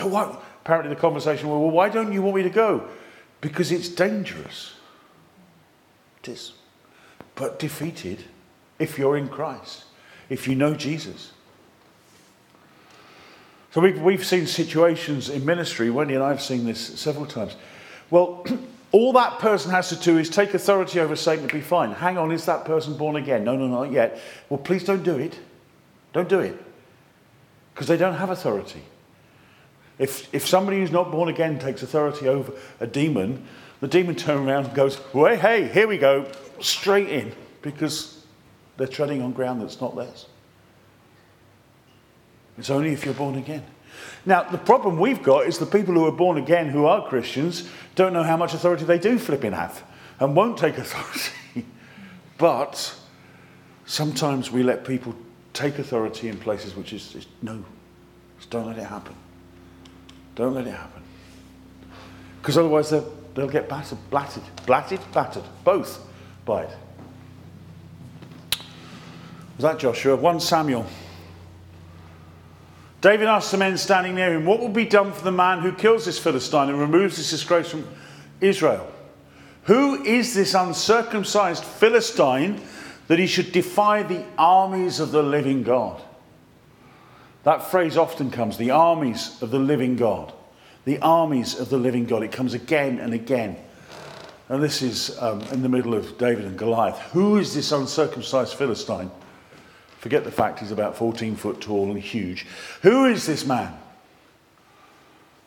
What? 0.00 0.42
Apparently, 0.62 0.94
the 0.94 1.00
conversation 1.00 1.48
was, 1.48 1.60
well, 1.60 1.70
why 1.70 1.88
don't 1.88 2.12
you 2.12 2.22
want 2.22 2.36
me 2.36 2.42
to 2.42 2.50
go? 2.50 2.88
Because 3.40 3.72
it's 3.72 3.88
dangerous. 3.88 4.74
It 6.22 6.28
is. 6.30 6.52
But 7.34 7.58
defeated 7.58 8.24
if 8.78 8.98
you're 8.98 9.16
in 9.16 9.28
Christ, 9.28 9.84
if 10.28 10.46
you 10.46 10.54
know 10.54 10.74
Jesus. 10.74 11.32
So 13.72 13.80
we've, 13.80 14.00
we've 14.00 14.24
seen 14.24 14.46
situations 14.46 15.30
in 15.30 15.44
ministry, 15.44 15.90
Wendy 15.90 16.14
and 16.14 16.22
I 16.22 16.28
have 16.28 16.42
seen 16.42 16.64
this 16.66 16.80
several 17.00 17.26
times. 17.26 17.56
Well, 18.10 18.46
all 18.92 19.12
that 19.14 19.38
person 19.38 19.70
has 19.70 19.88
to 19.88 19.96
do 19.96 20.18
is 20.18 20.28
take 20.28 20.52
authority 20.54 21.00
over 21.00 21.16
Satan 21.16 21.48
to 21.48 21.54
be 21.54 21.62
fine. 21.62 21.90
Hang 21.92 22.18
on, 22.18 22.30
is 22.32 22.44
that 22.46 22.64
person 22.64 22.96
born 22.96 23.16
again? 23.16 23.44
No, 23.44 23.56
no, 23.56 23.66
not 23.66 23.90
yet. 23.90 24.20
Well, 24.48 24.58
please 24.58 24.84
don't 24.84 25.02
do 25.02 25.18
it. 25.18 25.38
Don't 26.12 26.28
do 26.28 26.40
it. 26.40 26.62
Because 27.72 27.88
they 27.88 27.96
don't 27.96 28.14
have 28.14 28.28
authority. 28.28 28.82
If, 29.98 30.32
if 30.34 30.46
somebody 30.46 30.78
who's 30.78 30.90
not 30.90 31.10
born 31.10 31.28
again 31.28 31.58
takes 31.58 31.82
authority 31.82 32.28
over 32.28 32.52
a 32.80 32.86
demon, 32.86 33.46
the 33.80 33.88
demon 33.88 34.14
turns 34.14 34.48
around 34.48 34.66
and 34.66 34.74
goes, 34.74 34.98
well, 35.12 35.36
hey, 35.36 35.68
here 35.68 35.86
we 35.86 35.98
go, 35.98 36.30
straight 36.60 37.08
in, 37.08 37.32
because 37.62 38.24
they're 38.76 38.86
treading 38.86 39.22
on 39.22 39.32
ground 39.32 39.60
that's 39.60 39.80
not 39.80 39.94
theirs. 39.96 40.26
It's 42.58 42.70
only 42.70 42.92
if 42.92 43.04
you're 43.04 43.14
born 43.14 43.36
again. 43.36 43.64
Now, 44.24 44.44
the 44.44 44.58
problem 44.58 44.98
we've 44.98 45.22
got 45.22 45.46
is 45.46 45.58
the 45.58 45.66
people 45.66 45.94
who 45.94 46.06
are 46.06 46.12
born 46.12 46.38
again, 46.38 46.68
who 46.68 46.86
are 46.86 47.06
Christians, 47.08 47.68
don't 47.94 48.12
know 48.12 48.22
how 48.22 48.36
much 48.36 48.54
authority 48.54 48.84
they 48.84 48.98
do 48.98 49.18
flipping 49.18 49.52
have 49.52 49.82
and 50.20 50.36
won't 50.36 50.58
take 50.58 50.78
authority. 50.78 51.66
but 52.38 52.94
sometimes 53.84 54.50
we 54.50 54.62
let 54.62 54.84
people 54.84 55.14
take 55.52 55.78
authority 55.78 56.28
in 56.28 56.38
places 56.38 56.74
which 56.74 56.92
is, 56.92 57.14
is 57.14 57.26
no, 57.42 57.64
just 58.38 58.50
don't 58.50 58.66
let 58.66 58.78
it 58.78 58.84
happen. 58.84 59.14
Don't 60.34 60.54
let 60.54 60.66
it 60.66 60.72
happen. 60.72 61.02
Because 62.40 62.58
otherwise 62.58 62.90
they'll, 62.90 63.12
they'll 63.34 63.48
get 63.48 63.68
battered, 63.68 63.98
blatted, 64.10 64.42
blatted, 64.66 65.00
battered, 65.12 65.44
both 65.64 66.00
by 66.44 66.62
it. 66.62 66.76
Was 69.56 69.62
that 69.62 69.78
Joshua? 69.78 70.16
1 70.16 70.40
Samuel 70.40 70.86
David 73.02 73.26
asked 73.26 73.50
the 73.50 73.58
men 73.58 73.76
standing 73.76 74.14
near 74.14 74.32
him, 74.32 74.46
What 74.46 74.60
will 74.60 74.68
be 74.68 74.84
done 74.84 75.12
for 75.12 75.24
the 75.24 75.32
man 75.32 75.58
who 75.58 75.72
kills 75.72 76.04
this 76.04 76.20
Philistine 76.20 76.68
and 76.68 76.78
removes 76.78 77.16
this 77.16 77.30
disgrace 77.30 77.68
from 77.68 77.86
Israel? 78.40 78.88
Who 79.64 80.02
is 80.04 80.34
this 80.34 80.54
uncircumcised 80.54 81.64
Philistine 81.64 82.60
that 83.08 83.18
he 83.18 83.26
should 83.26 83.50
defy 83.50 84.04
the 84.04 84.24
armies 84.38 85.00
of 85.00 85.10
the 85.10 85.22
living 85.22 85.64
God? 85.64 86.00
That 87.44 87.70
phrase 87.70 87.96
often 87.96 88.30
comes 88.30 88.56
the 88.56 88.70
armies 88.70 89.40
of 89.42 89.50
the 89.50 89.58
living 89.58 89.96
God. 89.96 90.32
The 90.84 90.98
armies 91.00 91.58
of 91.58 91.68
the 91.68 91.78
living 91.78 92.04
God. 92.04 92.22
It 92.22 92.32
comes 92.32 92.54
again 92.54 92.98
and 92.98 93.12
again. 93.14 93.56
And 94.48 94.62
this 94.62 94.82
is 94.82 95.20
um, 95.20 95.40
in 95.52 95.62
the 95.62 95.68
middle 95.68 95.94
of 95.94 96.18
David 96.18 96.44
and 96.44 96.58
Goliath. 96.58 96.98
Who 97.12 97.38
is 97.38 97.54
this 97.54 97.72
uncircumcised 97.72 98.54
Philistine? 98.54 99.10
Forget 99.98 100.24
the 100.24 100.32
fact 100.32 100.58
he's 100.58 100.72
about 100.72 100.96
14 100.96 101.36
foot 101.36 101.60
tall 101.60 101.90
and 101.90 101.98
huge. 101.98 102.46
Who 102.82 103.06
is 103.06 103.26
this 103.26 103.46
man? 103.46 103.72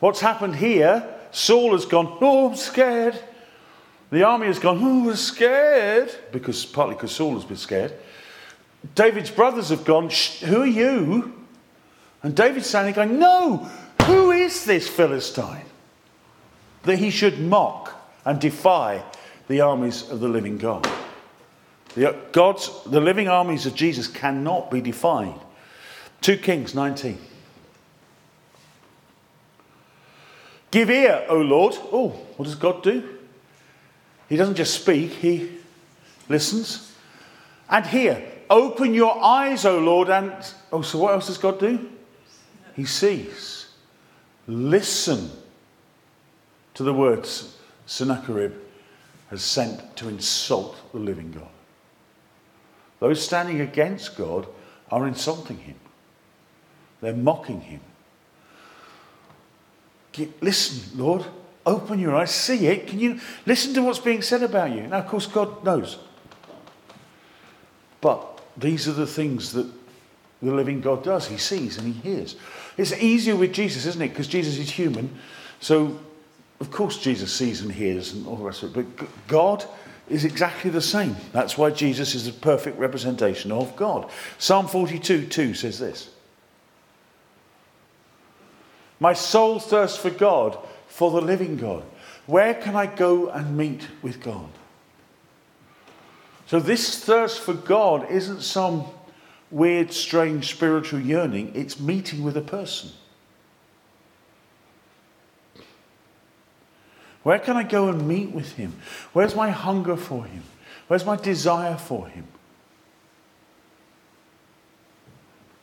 What's 0.00 0.20
happened 0.20 0.56
here? 0.56 1.06
Saul 1.30 1.72
has 1.72 1.84
gone, 1.84 2.18
oh, 2.20 2.50
I'm 2.50 2.56
scared. 2.56 3.18
The 4.10 4.22
army 4.22 4.46
has 4.46 4.58
gone, 4.58 4.78
oh, 4.82 5.04
we're 5.04 5.16
scared, 5.16 6.14
because 6.32 6.64
partly 6.64 6.94
because 6.94 7.12
Saul 7.12 7.34
has 7.34 7.44
been 7.44 7.56
scared. 7.56 7.92
David's 8.94 9.30
brothers 9.30 9.70
have 9.70 9.84
gone, 9.84 10.10
who 10.40 10.62
are 10.62 10.66
you? 10.66 11.45
And 12.26 12.34
David's 12.34 12.66
standing 12.66 12.92
going, 12.92 13.20
no, 13.20 13.70
who 14.02 14.32
is 14.32 14.64
this 14.64 14.88
Philistine? 14.88 15.64
That 16.82 16.98
he 16.98 17.10
should 17.10 17.38
mock 17.38 17.94
and 18.24 18.40
defy 18.40 19.04
the 19.46 19.60
armies 19.60 20.10
of 20.10 20.18
the 20.18 20.26
living 20.26 20.58
God. 20.58 20.90
The, 21.94 22.10
uh, 22.10 22.16
God's, 22.32 22.82
the 22.86 23.00
living 23.00 23.28
armies 23.28 23.64
of 23.64 23.76
Jesus 23.76 24.08
cannot 24.08 24.72
be 24.72 24.80
defined. 24.80 25.38
2 26.22 26.38
Kings 26.38 26.74
19. 26.74 27.16
Give 30.72 30.90
ear, 30.90 31.26
O 31.28 31.36
Lord. 31.36 31.76
Oh, 31.92 32.08
what 32.08 32.46
does 32.46 32.56
God 32.56 32.82
do? 32.82 33.08
He 34.28 34.36
doesn't 34.36 34.56
just 34.56 34.74
speak, 34.74 35.12
he 35.12 35.58
listens. 36.28 36.92
And 37.70 37.86
hear. 37.86 38.20
Open 38.50 38.94
your 38.94 39.16
eyes, 39.22 39.64
O 39.64 39.78
Lord. 39.78 40.10
And 40.10 40.34
oh, 40.72 40.82
so 40.82 40.98
what 40.98 41.14
else 41.14 41.28
does 41.28 41.38
God 41.38 41.60
do? 41.60 41.92
He 42.76 42.84
sees. 42.84 43.68
Listen 44.46 45.30
to 46.74 46.84
the 46.84 46.92
words 46.92 47.56
Sennacherib 47.86 48.52
has 49.30 49.42
sent 49.42 49.96
to 49.96 50.08
insult 50.08 50.76
the 50.92 50.98
living 50.98 51.32
God. 51.32 51.48
Those 53.00 53.24
standing 53.24 53.60
against 53.60 54.16
God 54.16 54.46
are 54.90 55.06
insulting 55.06 55.58
him, 55.58 55.76
they're 57.00 57.14
mocking 57.14 57.62
him. 57.62 57.80
Listen, 60.40 60.98
Lord, 60.98 61.26
open 61.66 61.98
your 61.98 62.14
eyes, 62.14 62.30
see 62.30 62.66
it. 62.68 62.86
Can 62.86 62.98
you 62.98 63.20
listen 63.44 63.74
to 63.74 63.82
what's 63.82 63.98
being 63.98 64.22
said 64.22 64.42
about 64.42 64.70
you? 64.70 64.86
Now, 64.86 65.00
of 65.00 65.08
course, 65.08 65.26
God 65.26 65.62
knows. 65.62 65.98
But 68.00 68.40
these 68.56 68.88
are 68.88 68.94
the 68.94 69.06
things 69.06 69.52
that 69.52 69.66
the 70.42 70.52
living 70.52 70.80
God 70.80 71.02
does. 71.02 71.26
He 71.26 71.38
sees 71.38 71.78
and 71.78 71.92
he 71.92 72.00
hears. 72.00 72.36
It's 72.76 72.92
easier 72.92 73.36
with 73.36 73.52
Jesus, 73.52 73.86
isn't 73.86 74.02
it? 74.02 74.08
Because 74.08 74.28
Jesus 74.28 74.58
is 74.58 74.70
human. 74.70 75.18
So, 75.60 75.98
of 76.60 76.70
course, 76.70 76.98
Jesus 76.98 77.32
sees 77.32 77.62
and 77.62 77.72
hears 77.72 78.12
and 78.12 78.26
all 78.26 78.36
the 78.36 78.44
rest 78.44 78.62
of 78.62 78.76
it. 78.76 78.96
But 78.96 79.08
God 79.28 79.64
is 80.08 80.24
exactly 80.24 80.70
the 80.70 80.80
same. 80.80 81.16
That's 81.32 81.58
why 81.58 81.70
Jesus 81.70 82.14
is 82.14 82.26
a 82.26 82.32
perfect 82.32 82.78
representation 82.78 83.50
of 83.50 83.74
God. 83.76 84.10
Psalm 84.38 84.68
42 84.68 85.26
2 85.26 85.54
says 85.54 85.78
this 85.78 86.10
My 89.00 89.12
soul 89.14 89.58
thirsts 89.58 89.98
for 89.98 90.10
God, 90.10 90.58
for 90.86 91.10
the 91.10 91.20
living 91.20 91.56
God. 91.56 91.82
Where 92.26 92.54
can 92.54 92.74
I 92.74 92.86
go 92.86 93.28
and 93.30 93.56
meet 93.56 93.86
with 94.02 94.20
God? 94.20 94.48
So, 96.46 96.60
this 96.60 97.04
thirst 97.04 97.40
for 97.40 97.54
God 97.54 98.08
isn't 98.10 98.42
some 98.42 98.84
weird, 99.50 99.92
strange 99.92 100.50
spiritual 100.52 101.00
yearning, 101.00 101.52
it's 101.54 101.78
meeting 101.78 102.22
with 102.22 102.36
a 102.36 102.42
person. 102.42 102.90
Where 107.22 107.38
can 107.38 107.56
I 107.56 107.64
go 107.64 107.88
and 107.88 108.06
meet 108.06 108.30
with 108.30 108.52
him? 108.52 108.74
Where's 109.12 109.34
my 109.34 109.50
hunger 109.50 109.96
for 109.96 110.24
him? 110.24 110.44
Where's 110.86 111.04
my 111.04 111.16
desire 111.16 111.76
for 111.76 112.08
him? 112.08 112.26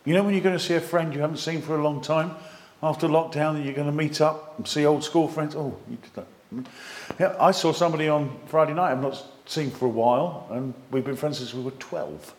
You 0.06 0.14
know 0.14 0.24
when 0.24 0.34
you're 0.34 0.44
going 0.44 0.58
to 0.58 0.64
see 0.64 0.74
a 0.74 0.82
friend 0.82 1.14
you 1.14 1.22
haven't 1.22 1.38
seen 1.38 1.62
for 1.62 1.78
a 1.78 1.82
long 1.82 2.02
time 2.02 2.32
after 2.82 3.08
lockdown 3.08 3.64
you're 3.64 3.74
going 3.74 3.88
to 3.88 3.94
meet 3.94 4.20
up 4.20 4.58
and 4.58 4.68
see 4.68 4.86
old 4.86 5.06
school 5.06 5.30
friends? 5.30 5.56
Oh, 5.56 5.78
you 5.90 5.98
did 5.98 6.14
that. 6.16 6.28
Yeah, 7.20 7.36
I 7.40 7.52
saw 7.52 7.72
somebody 7.72 8.10
on 8.10 8.38
Friday 8.48 8.74
night 8.74 8.92
I've 8.92 9.02
not 9.02 9.24
seen 9.46 9.72
for 9.72 9.86
a 9.86 9.90
while, 9.90 10.48
and 10.52 10.74
we've 10.92 11.06
been 11.06 11.16
friends 11.16 11.38
since 11.38 11.54
we 11.54 11.64
were 11.64 11.72
12. 11.72 12.36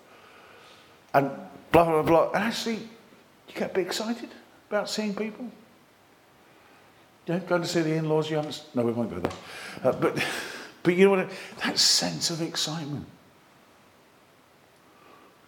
And 1.15 1.31
blah, 1.71 1.85
blah, 1.85 2.03
blah. 2.03 2.31
And 2.33 2.45
actually, 2.45 2.77
you 3.49 3.55
get 3.55 3.71
a 3.71 3.75
bit 3.75 3.87
excited 3.87 4.29
about 4.69 4.91
seeing 4.91 5.15
people. 5.15 5.49
Yeah, 7.27 7.39
going 7.39 7.63
to 7.63 7.69
see 7.69 7.81
the 7.81 7.95
in-laws 7.95 8.29
you 8.29 8.37
haven't... 8.37 8.65
No, 8.75 8.83
we 8.83 8.93
won't 8.93 9.11
go 9.11 9.19
there. 9.19 9.33
Uh, 9.83 9.93
but, 9.97 10.23
but 10.83 10.95
you 10.95 11.05
know 11.07 11.13
what? 11.13 11.31
That 11.65 11.79
sense 11.79 12.31
of 12.31 12.43
excitement. 12.43 13.07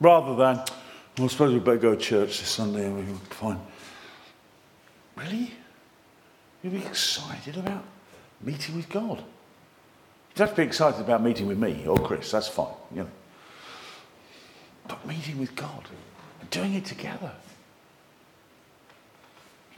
Rather 0.00 0.34
than, 0.36 0.56
well, 1.18 1.24
I 1.24 1.26
suppose 1.26 1.52
we 1.52 1.58
better 1.58 1.76
go 1.76 1.94
to 1.94 2.00
church 2.00 2.38
this 2.40 2.48
Sunday 2.48 2.86
and 2.86 2.96
we'll 2.96 3.04
be 3.04 3.12
fine. 3.30 3.60
Really? 5.16 5.52
You'd 6.62 6.74
be 6.74 6.86
excited 6.86 7.56
about 7.58 7.84
meeting 8.40 8.76
with 8.76 8.88
God. 8.88 9.18
You 9.18 9.24
don't 10.36 10.48
have 10.48 10.56
to 10.56 10.62
be 10.62 10.66
excited 10.66 11.00
about 11.00 11.22
meeting 11.22 11.46
with 11.46 11.58
me 11.58 11.86
or 11.86 11.98
Chris, 11.98 12.30
that's 12.30 12.48
fine, 12.48 12.74
you 12.90 13.02
know. 13.02 13.10
But 14.88 15.06
meeting 15.06 15.38
with 15.38 15.54
God 15.56 15.88
and 16.40 16.50
doing 16.50 16.74
it 16.74 16.84
together. 16.84 17.32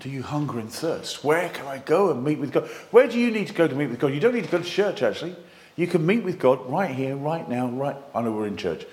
Do 0.00 0.10
you 0.10 0.22
hunger 0.22 0.58
and 0.60 0.70
thirst? 0.70 1.24
Where 1.24 1.48
can 1.48 1.66
I 1.66 1.78
go 1.78 2.10
and 2.10 2.22
meet 2.22 2.38
with 2.38 2.52
God? 2.52 2.68
Where 2.90 3.08
do 3.08 3.18
you 3.18 3.30
need 3.30 3.48
to 3.48 3.52
go 3.52 3.66
to 3.66 3.74
meet 3.74 3.88
with 3.90 3.98
God? 3.98 4.12
You 4.14 4.20
don't 4.20 4.34
need 4.34 4.44
to 4.44 4.50
go 4.50 4.58
to 4.58 4.64
church, 4.64 5.02
actually. 5.02 5.34
You 5.76 5.86
can 5.86 6.06
meet 6.06 6.22
with 6.22 6.38
God 6.38 6.68
right 6.70 6.94
here, 6.94 7.16
right 7.16 7.48
now, 7.48 7.68
right. 7.68 7.96
I 8.14 8.22
know 8.22 8.32
we're 8.32 8.46
in 8.46 8.56
church, 8.56 8.84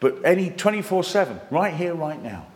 but 0.00 0.24
any 0.24 0.50
24 0.50 1.04
7, 1.04 1.40
right 1.50 1.74
here, 1.74 1.94
right 1.94 2.22
now. 2.22 2.46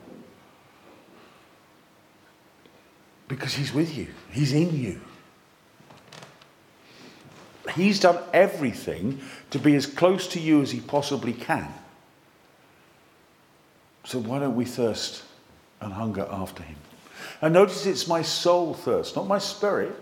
Because 3.27 3.55
He's 3.55 3.73
with 3.73 3.97
you, 3.97 4.09
He's 4.31 4.53
in 4.53 4.77
you. 4.77 5.01
He's 7.75 8.01
done 8.01 8.19
everything 8.33 9.21
to 9.51 9.59
be 9.59 9.75
as 9.75 9.87
close 9.87 10.27
to 10.29 10.41
you 10.41 10.63
as 10.63 10.71
He 10.71 10.81
possibly 10.81 11.33
can. 11.33 11.73
So 14.05 14.19
why 14.19 14.39
don't 14.39 14.57
we 14.57 14.65
thirst 14.65 15.23
and 15.81 15.93
hunger 15.93 16.27
after 16.31 16.63
Him? 16.63 16.77
And 17.43 17.55
notice 17.55 17.87
it's 17.87 18.07
my 18.07 18.23
soul 18.23 18.75
thirst, 18.75 19.17
not 19.17 19.27
my 19.27 19.39
spirit. 19.39 19.95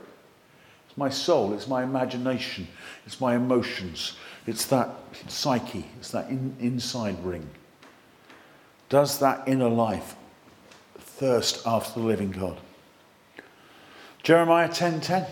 It's 0.88 0.96
my 0.96 1.10
soul, 1.10 1.52
it's 1.52 1.68
my 1.68 1.82
imagination, 1.82 2.68
it's 3.04 3.20
my 3.20 3.36
emotions, 3.36 4.16
it's 4.46 4.64
that 4.66 4.88
psyche, 5.28 5.84
it's 5.98 6.10
that 6.12 6.30
in, 6.30 6.56
inside 6.60 7.22
ring. 7.24 7.48
Does 8.88 9.18
that 9.18 9.46
inner 9.46 9.68
life 9.68 10.14
thirst 10.98 11.66
after 11.66 12.00
the 12.00 12.06
living 12.06 12.30
God? 12.30 12.58
Jeremiah 14.22 14.68
10:10. 14.68 14.74
10, 14.74 15.00
10. 15.00 15.26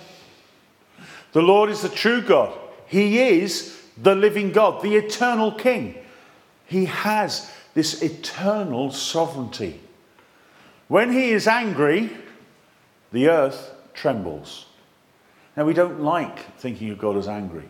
The 1.33 1.43
Lord 1.43 1.71
is 1.71 1.83
the 1.83 1.89
true 1.89 2.21
God. 2.21 2.57
He 2.87 3.19
is 3.19 3.81
the 3.97 4.15
living 4.15 4.53
God, 4.53 4.83
the 4.83 4.97
eternal 4.97 5.51
King. 5.51 5.97
He 6.67 6.85
has 6.85 7.51
this 7.75 8.03
eternal 8.03 8.91
sovereignty. 8.91 9.81
When 10.89 11.13
he 11.13 11.31
is 11.31 11.47
angry, 11.47 12.11
the 13.13 13.29
earth 13.29 13.73
trembles. 13.95 14.67
Now, 15.57 15.65
we 15.65 15.75
don't 15.75 16.01
like 16.01 16.57
thinking 16.59 16.91
of 16.91 16.99
God 16.99 17.17
as 17.17 17.29
angry, 17.29 17.69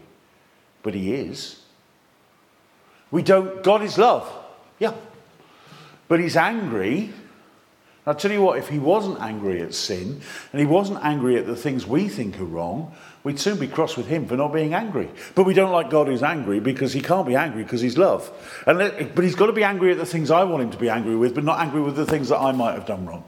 but 0.82 0.94
he 0.94 1.14
is. 1.14 1.60
We 3.10 3.22
don't, 3.22 3.62
God 3.62 3.82
is 3.82 3.98
love, 3.98 4.30
yeah. 4.78 4.94
But 6.08 6.20
he's 6.20 6.36
angry. 6.36 7.12
I'll 8.06 8.14
tell 8.14 8.32
you 8.32 8.42
what, 8.42 8.58
if 8.58 8.68
he 8.68 8.78
wasn't 8.78 9.20
angry 9.20 9.62
at 9.62 9.74
sin 9.74 10.20
and 10.52 10.60
he 10.60 10.66
wasn't 10.66 11.02
angry 11.02 11.36
at 11.38 11.46
the 11.46 11.56
things 11.56 11.86
we 11.86 12.08
think 12.08 12.38
are 12.40 12.44
wrong, 12.44 12.94
we'd 13.24 13.40
soon 13.40 13.58
be 13.58 13.66
cross 13.66 13.96
with 13.96 14.06
him 14.06 14.26
for 14.28 14.36
not 14.36 14.52
being 14.52 14.74
angry. 14.74 15.10
But 15.34 15.44
we 15.44 15.54
don't 15.54 15.72
like 15.72 15.90
God 15.90 16.06
who's 16.06 16.22
angry 16.22 16.60
because 16.60 16.92
he 16.92 17.00
can't 17.00 17.26
be 17.26 17.34
angry 17.34 17.64
because 17.64 17.80
he's 17.80 17.98
love. 17.98 18.30
And 18.66 18.78
let, 18.78 19.14
but 19.14 19.24
he's 19.24 19.34
got 19.34 19.46
to 19.46 19.52
be 19.52 19.64
angry 19.64 19.90
at 19.90 19.98
the 19.98 20.06
things 20.06 20.30
I 20.30 20.44
want 20.44 20.62
him 20.62 20.70
to 20.70 20.78
be 20.78 20.90
angry 20.90 21.16
with, 21.16 21.34
but 21.34 21.42
not 21.42 21.58
angry 21.58 21.80
with 21.80 21.96
the 21.96 22.06
things 22.06 22.28
that 22.28 22.38
I 22.38 22.52
might 22.52 22.74
have 22.74 22.86
done 22.86 23.06
wrong. 23.06 23.24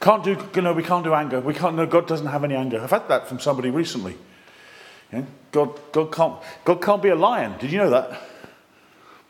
Can't 0.00 0.24
do, 0.24 0.36
you 0.54 0.62
know, 0.62 0.72
we 0.72 0.82
can't 0.82 1.04
do 1.04 1.12
anger. 1.12 1.40
We 1.40 1.54
can't, 1.54 1.76
no, 1.76 1.84
God 1.84 2.06
doesn't 2.06 2.26
have 2.26 2.44
any 2.44 2.54
anger. 2.54 2.80
I've 2.80 2.90
had 2.90 3.08
that 3.08 3.28
from 3.28 3.40
somebody 3.40 3.70
recently. 3.70 4.16
Yeah? 5.12 5.24
God, 5.52 5.78
God, 5.92 6.12
can't, 6.12 6.34
God 6.64 6.82
can't 6.82 7.02
be 7.02 7.08
a 7.08 7.16
lion. 7.16 7.54
Did 7.58 7.72
you 7.72 7.78
know 7.78 7.90
that? 7.90 8.20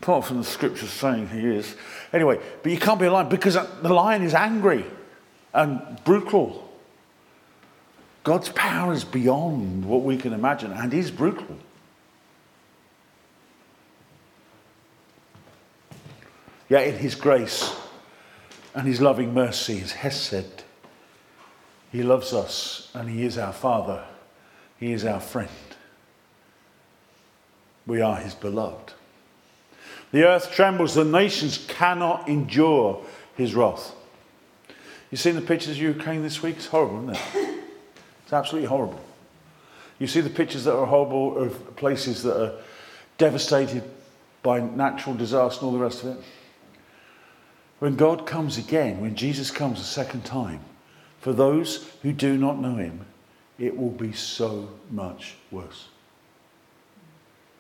Apart 0.00 0.26
from 0.26 0.38
the 0.38 0.44
scriptures 0.44 0.90
saying 0.90 1.28
he 1.28 1.44
is. 1.44 1.74
Anyway, 2.12 2.38
but 2.62 2.70
you 2.70 2.78
can't 2.78 3.00
be 3.00 3.06
a 3.06 3.12
lion 3.12 3.28
because 3.28 3.54
the 3.54 3.92
lion 3.92 4.22
is 4.22 4.34
angry 4.34 4.84
and 5.54 5.80
brutal. 6.04 6.67
God's 8.28 8.50
power 8.50 8.92
is 8.92 9.04
beyond 9.04 9.86
what 9.86 10.02
we 10.02 10.18
can 10.18 10.34
imagine 10.34 10.70
and 10.70 10.92
is 10.92 11.10
brutal. 11.10 11.56
Yet 16.68 16.88
in 16.88 16.96
his 16.96 17.14
grace 17.14 17.74
and 18.74 18.86
his 18.86 19.00
loving 19.00 19.32
mercy, 19.32 19.78
his 19.78 19.92
hesed, 19.92 20.62
he 21.90 22.02
loves 22.02 22.34
us 22.34 22.90
and 22.92 23.08
he 23.08 23.24
is 23.24 23.38
our 23.38 23.54
Father. 23.54 24.04
He 24.78 24.92
is 24.92 25.06
our 25.06 25.20
friend. 25.20 25.48
We 27.86 28.02
are 28.02 28.16
his 28.16 28.34
beloved. 28.34 28.92
The 30.12 30.24
earth 30.24 30.52
trembles, 30.52 30.94
the 30.94 31.02
nations 31.06 31.64
cannot 31.66 32.28
endure 32.28 33.02
his 33.38 33.54
wrath. 33.54 33.94
You've 35.10 35.18
seen 35.22 35.34
the 35.34 35.40
pictures 35.40 35.76
of 35.76 35.78
Ukraine 35.78 36.22
this 36.22 36.42
week? 36.42 36.56
It's 36.56 36.66
horrible, 36.66 37.08
isn't 37.08 37.16
it? 37.34 37.47
It's 38.28 38.34
absolutely 38.34 38.68
horrible. 38.68 39.00
You 39.98 40.06
see 40.06 40.20
the 40.20 40.28
pictures 40.28 40.64
that 40.64 40.76
are 40.76 40.84
horrible 40.84 41.38
of 41.38 41.76
places 41.76 42.22
that 42.24 42.38
are 42.38 42.52
devastated 43.16 43.82
by 44.42 44.60
natural 44.60 45.14
disaster 45.14 45.64
and 45.64 45.72
all 45.72 45.78
the 45.78 45.82
rest 45.82 46.04
of 46.04 46.10
it. 46.10 46.24
When 47.78 47.96
God 47.96 48.26
comes 48.26 48.58
again, 48.58 49.00
when 49.00 49.16
Jesus 49.16 49.50
comes 49.50 49.80
a 49.80 49.84
second 49.84 50.26
time, 50.26 50.60
for 51.20 51.32
those 51.32 51.90
who 52.02 52.12
do 52.12 52.36
not 52.36 52.58
know 52.60 52.74
him, 52.74 53.06
it 53.58 53.74
will 53.74 53.92
be 53.92 54.12
so 54.12 54.68
much 54.90 55.36
worse. 55.50 55.88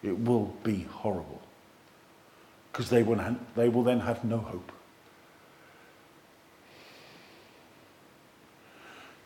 It 0.02 0.18
will 0.18 0.54
be 0.64 0.82
horrible. 0.82 1.40
Because 2.70 2.90
they 2.90 3.02
will, 3.02 3.36
they 3.56 3.70
will 3.70 3.84
then 3.84 4.00
have 4.00 4.22
no 4.22 4.36
hope. 4.36 4.70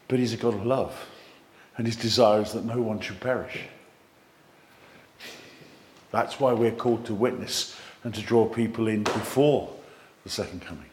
But 0.07 0.21
he's 0.21 0.35
a 0.35 0.37
God 0.37 0.55
of 0.55 0.65
love 0.65 1.09
and 1.83 1.87
his 1.89 1.97
desire 1.97 2.41
is 2.43 2.53
that 2.53 2.65
no 2.65 2.81
one 2.81 3.01
should 3.01 3.19
perish. 3.19 3.59
That's 6.13 6.39
why 6.39 6.53
we're 6.53 6.71
called 6.71 7.07
to 7.07 7.13
witness 7.13 7.77
and 8.05 8.15
to 8.15 8.23
draw 8.23 8.49
people 8.49 8.87
in 8.87 9.03
before 9.03 9.69
the 10.23 10.31
second 10.31 10.63
coming. 10.63 10.87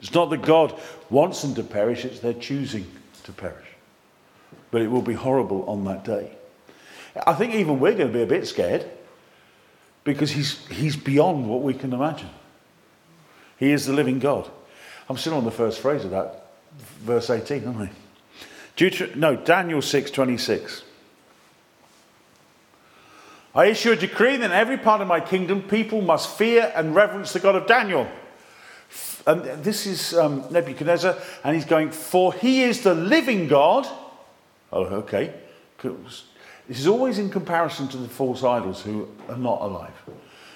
It's 0.00 0.14
not 0.14 0.30
that 0.30 0.40
God 0.40 0.80
wants 1.10 1.42
them 1.42 1.54
to 1.56 1.62
perish, 1.62 2.06
it's 2.06 2.20
their 2.20 2.32
choosing 2.32 2.90
to 3.24 3.32
perish. 3.32 3.66
But 4.70 4.80
it 4.80 4.88
will 4.88 5.02
be 5.02 5.12
horrible 5.12 5.68
on 5.68 5.84
that 5.84 6.06
day. 6.06 6.32
I 7.26 7.34
think 7.34 7.54
even 7.54 7.80
we're 7.80 7.92
going 7.92 8.10
to 8.10 8.14
be 8.14 8.22
a 8.22 8.26
bit 8.26 8.46
scared 8.46 8.90
because 10.04 10.30
he's, 10.30 10.66
he's 10.68 10.96
beyond 10.96 11.50
what 11.50 11.60
we 11.60 11.74
can 11.74 11.92
imagine. 11.92 12.30
He 13.58 13.72
is 13.72 13.84
the 13.84 13.92
living 13.92 14.20
God. 14.20 14.50
I'm 15.10 15.18
still 15.18 15.34
on 15.34 15.44
the 15.44 15.50
first 15.50 15.80
phrase 15.80 16.02
of 16.02 16.12
that, 16.12 16.46
verse 17.02 17.28
18, 17.28 17.66
aren't 17.66 17.78
I? 17.78 17.90
Deuter- 18.82 19.14
no, 19.14 19.36
Daniel 19.36 19.80
6:26. 19.80 20.82
I 23.54 23.66
issue 23.66 23.92
a 23.92 23.96
decree 23.96 24.36
that 24.38 24.46
in 24.46 24.50
every 24.50 24.76
part 24.76 25.00
of 25.00 25.06
my 25.06 25.20
kingdom 25.20 25.62
people 25.62 26.00
must 26.00 26.36
fear 26.36 26.72
and 26.74 26.92
reverence 26.92 27.32
the 27.32 27.38
God 27.38 27.54
of 27.54 27.68
Daniel. 27.68 28.08
And 29.24 29.62
this 29.62 29.86
is 29.86 30.14
um, 30.14 30.44
Nebuchadnezzar, 30.50 31.16
and 31.44 31.54
he's 31.54 31.64
going, 31.64 31.92
For 31.92 32.32
he 32.32 32.64
is 32.64 32.80
the 32.80 32.94
living 32.94 33.46
God. 33.46 33.86
Oh, 34.72 34.84
okay. 34.84 35.32
This 35.80 36.24
is 36.80 36.88
always 36.88 37.18
in 37.20 37.30
comparison 37.30 37.86
to 37.88 37.96
the 37.98 38.08
false 38.08 38.42
idols 38.42 38.82
who 38.82 39.06
are 39.28 39.36
not 39.36 39.60
alive. 39.60 39.94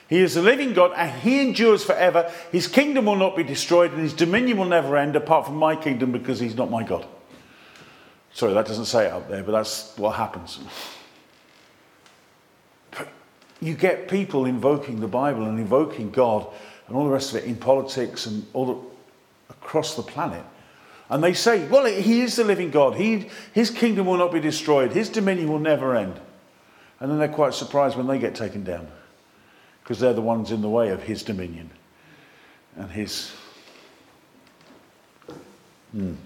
He 0.09 0.19
is 0.19 0.35
the 0.35 0.43
living 0.43 0.73
God, 0.73 0.93
and 0.97 1.13
he 1.21 1.41
endures 1.43 1.85
forever. 1.85 2.33
His 2.51 2.67
kingdom 2.67 3.05
will 3.05 3.17
not 3.17 3.37
be 3.37 3.45
destroyed, 3.45 3.93
and 3.93 4.01
his 4.01 4.15
dominion 4.15 4.59
will 4.59 4.65
never 4.65 4.97
end 4.97 5.15
apart 5.15 5.47
from 5.47 5.57
my 5.57 5.77
kingdom 5.77 6.11
because 6.11 6.41
he's 6.41 6.57
not 6.57 6.71
my 6.71 6.83
God. 6.83 7.07
Sorry, 8.37 8.53
that 8.53 8.67
doesn't 8.67 8.85
say 8.85 9.07
it 9.07 9.13
up 9.13 9.31
there, 9.31 9.43
but 9.43 9.53
that's 9.53 9.97
what 9.97 10.15
happens. 10.15 10.59
But 12.91 13.09
you 13.63 13.73
get 13.73 14.09
people 14.09 14.45
invoking 14.45 15.01
the 15.01 15.09
Bible 15.09 15.47
and 15.47 15.59
invoking 15.59 16.11
God 16.11 16.47
and 16.87 16.95
all 16.95 17.07
the 17.07 17.11
rest 17.11 17.33
of 17.33 17.39
it 17.39 17.45
in 17.45 17.57
politics 17.57 18.27
and 18.27 18.47
all 18.53 18.67
the, 18.67 19.55
across 19.55 19.97
the 19.97 20.03
planet. 20.03 20.45
And 21.09 21.25
they 21.25 21.33
say, 21.33 21.67
well, 21.69 21.87
he 21.87 22.21
is 22.21 22.37
the 22.37 22.45
living 22.45 22.71
God. 22.71 22.97
He, 22.97 23.31
his 23.55 23.71
kingdom 23.71 24.05
will 24.05 24.19
not 24.19 24.33
be 24.33 24.41
destroyed. 24.41 24.93
His 24.93 25.09
dominion 25.09 25.51
will 25.51 25.59
never 25.59 25.97
end. 25.97 26.21
And 27.01 27.11
then 27.11 27.19
they're 27.19 27.29
quite 27.29 27.55
surprised 27.55 27.97
when 27.97 28.07
they 28.07 28.19
get 28.19 28.35
taken 28.35 28.65
down 28.65 28.87
because 29.83 29.99
they're 29.99 30.13
the 30.13 30.21
ones 30.21 30.53
in 30.53 30.61
the 30.61 30.69
way 30.69 30.91
of 30.91 31.03
his 31.03 31.23
dominion 31.23 31.71
and 32.77 32.91
his. 32.91 33.33
Hmm. 35.93 36.17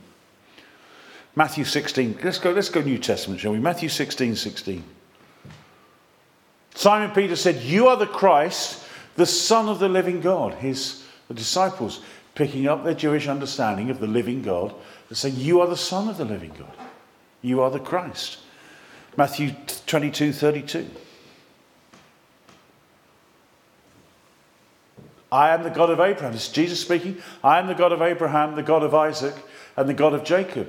Matthew 1.37 1.65
16. 1.65 2.19
Let's 2.23 2.39
go, 2.39 2.53
let's 2.53 2.69
go 2.69 2.81
New 2.81 2.99
Testament, 2.99 3.41
shall 3.41 3.53
we? 3.53 3.61
Matthew 3.61 3.89
16, 3.89 4.37
16. 4.37 4.85
Simon 6.75 7.11
Peter 7.11 7.37
said, 7.37 7.57
You 7.57 7.89
are 7.89 7.97
the 7.97 8.07
Christ, 8.07 8.85
the 9.17 9.27
Son 9.27 9.69
of 9.69 9.79
the 9.79 9.89
living 9.89 10.21
God. 10.21 10.55
His 10.55 11.05
the 11.31 11.35
disciples 11.35 12.01
picking 12.35 12.67
up 12.67 12.83
their 12.83 12.95
Jewish 12.95 13.29
understanding 13.29 13.89
of 13.89 14.01
the 14.01 14.07
living 14.09 14.43
God 14.43 14.75
and 15.09 15.17
saying, 15.17 15.37
You 15.37 15.61
are 15.61 15.69
the 15.69 15.77
Son 15.77 16.09
of 16.09 16.17
the 16.17 16.25
living 16.25 16.53
God. 16.59 16.75
You 17.41 17.61
are 17.63 17.71
the 17.71 17.79
Christ. 17.79 18.39
Matthew 19.17 19.55
22, 19.87 20.33
32. 20.33 20.91
I 25.31 25.51
am 25.51 25.63
the 25.63 25.71
God 25.71 25.91
of 25.91 26.01
Abraham. 26.01 26.33
This 26.33 26.49
is 26.49 26.53
Jesus 26.53 26.81
speaking. 26.81 27.23
I 27.45 27.61
am 27.61 27.69
the 27.69 27.75
God 27.75 27.93
of 27.93 28.03
Abraham, 28.03 28.57
the 28.57 28.65
God 28.65 28.83
of 28.83 28.93
Isaac, 28.93 29.35
and 29.77 29.89
the 29.89 29.95
God 29.95 30.13
of 30.13 30.25
Jacob. 30.25 30.69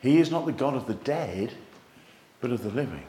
He 0.00 0.18
is 0.18 0.30
not 0.30 0.46
the 0.46 0.52
God 0.52 0.74
of 0.74 0.86
the 0.86 0.94
dead, 0.94 1.52
but 2.40 2.50
of 2.50 2.62
the 2.62 2.70
living. 2.70 3.04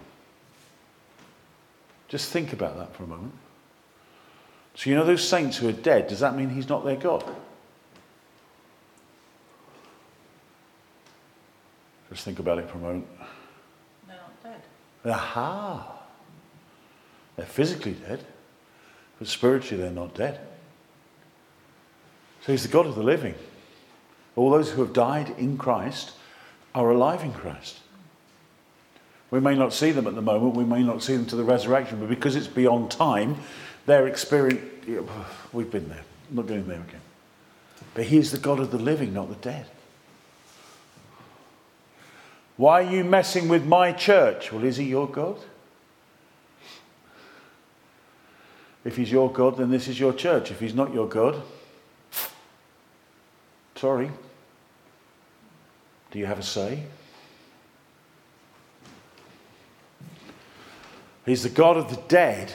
Just 2.07 2.31
think 2.31 2.53
about 2.53 2.77
that 2.77 2.95
for 2.95 3.03
a 3.03 3.07
moment. 3.07 3.33
So, 4.73 4.89
you 4.89 4.95
know 4.95 5.05
those 5.05 5.27
saints 5.27 5.57
who 5.57 5.67
are 5.67 5.73
dead, 5.73 6.07
does 6.07 6.21
that 6.21 6.35
mean 6.35 6.49
he's 6.49 6.69
not 6.69 6.85
their 6.85 6.95
God? 6.95 7.23
Just 12.09 12.25
think 12.25 12.39
about 12.39 12.57
it 12.57 12.69
for 12.69 12.77
a 12.77 12.81
moment. 12.81 13.07
They're 14.07 14.15
not 14.15 14.43
dead. 14.43 14.61
Aha! 15.05 15.99
They're 17.35 17.45
physically 17.45 17.93
dead, 17.93 18.25
but 19.19 19.27
spiritually 19.27 19.83
they're 19.83 19.91
not 19.91 20.15
dead. 20.15 20.39
So 22.41 22.51
he's 22.51 22.63
the 22.63 22.69
God 22.69 22.87
of 22.87 22.95
the 22.95 23.03
living. 23.03 23.35
All 24.35 24.49
those 24.49 24.71
who 24.71 24.81
have 24.81 24.93
died 24.93 25.35
in 25.37 25.57
Christ 25.57 26.13
are 26.75 26.91
alive 26.91 27.23
in 27.23 27.33
Christ. 27.33 27.79
We 29.31 29.39
may 29.39 29.55
not 29.55 29.73
see 29.73 29.91
them 29.91 30.07
at 30.07 30.15
the 30.15 30.21
moment, 30.21 30.55
we 30.55 30.63
may 30.63 30.83
not 30.83 31.03
see 31.03 31.15
them 31.15 31.25
to 31.27 31.35
the 31.35 31.43
resurrection, 31.43 31.99
but 31.99 32.09
because 32.09 32.35
it's 32.35 32.47
beyond 32.47 32.91
time, 32.91 33.37
their 33.85 34.07
experience, 34.07 34.61
we've 35.53 35.71
been 35.71 35.89
there. 35.89 36.03
I'm 36.29 36.35
not 36.35 36.47
going 36.47 36.67
there 36.67 36.81
again. 36.81 37.01
But 37.93 38.05
he 38.05 38.17
is 38.17 38.31
the 38.31 38.37
God 38.37 38.59
of 38.59 38.71
the 38.71 38.77
living, 38.77 39.13
not 39.13 39.29
the 39.29 39.35
dead. 39.35 39.65
Why 42.57 42.83
are 42.83 42.91
you 42.91 43.03
messing 43.03 43.47
with 43.47 43.65
my 43.65 43.93
church? 43.93 44.51
Well, 44.51 44.63
is 44.63 44.77
he 44.77 44.85
your 44.85 45.07
God? 45.07 45.37
If 48.83 48.97
he's 48.97 49.11
your 49.11 49.31
God, 49.31 49.57
then 49.57 49.69
this 49.71 49.87
is 49.87 49.99
your 49.99 50.13
church. 50.13 50.51
If 50.51 50.59
he's 50.59 50.73
not 50.73 50.93
your 50.93 51.07
God, 51.07 51.41
sorry. 53.75 54.11
Do 56.11 56.19
you 56.19 56.25
have 56.25 56.39
a 56.39 56.43
say? 56.43 56.83
He's 61.25 61.43
the 61.43 61.49
God 61.49 61.77
of 61.77 61.89
the 61.89 62.01
dead. 62.07 62.53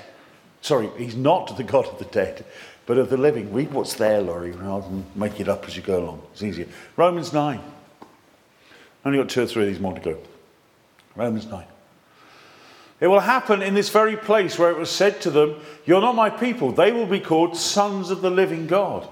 Sorry, 0.61 0.91
he's 0.97 1.17
not 1.17 1.57
the 1.57 1.63
God 1.63 1.87
of 1.87 1.99
the 1.99 2.07
dead, 2.07 2.45
but 2.87 2.99
of 2.99 3.11
the 3.11 3.17
living. 3.17 3.53
Read 3.53 3.73
what's 3.73 3.95
there, 3.95 4.21
Laurie, 4.21 4.51
rather 4.51 4.89
than 4.89 5.05
make 5.15 5.39
it 5.39 5.49
up 5.49 5.67
as 5.67 5.77
you 5.77 5.83
go 5.83 6.01
along. 6.03 6.23
It's 6.33 6.43
easier. 6.43 6.67
Romans 6.97 7.33
9. 7.33 7.61
Only 9.05 9.19
got 9.19 9.29
two 9.29 9.43
or 9.43 9.47
three 9.47 9.65
of 9.65 9.69
these 9.69 9.81
more 9.81 9.95
to 9.95 10.01
go. 10.01 10.19
Romans 11.15 11.47
9. 11.47 11.65
It 13.01 13.09
will 13.09 13.21
happen 13.21 13.61
in 13.63 13.75
this 13.75 13.91
very 13.91 14.17
place 14.17 14.59
where 14.59 14.71
it 14.71 14.79
was 14.79 14.91
said 14.91 15.21
to 15.23 15.31
them, 15.31 15.61
You're 15.85 16.01
not 16.01 16.15
my 16.15 16.31
people. 16.31 16.73
They 16.73 16.91
will 16.91 17.07
be 17.07 17.21
called 17.21 17.57
sons 17.57 18.11
of 18.11 18.23
the 18.23 18.31
living 18.31 18.67
God. 18.67 19.07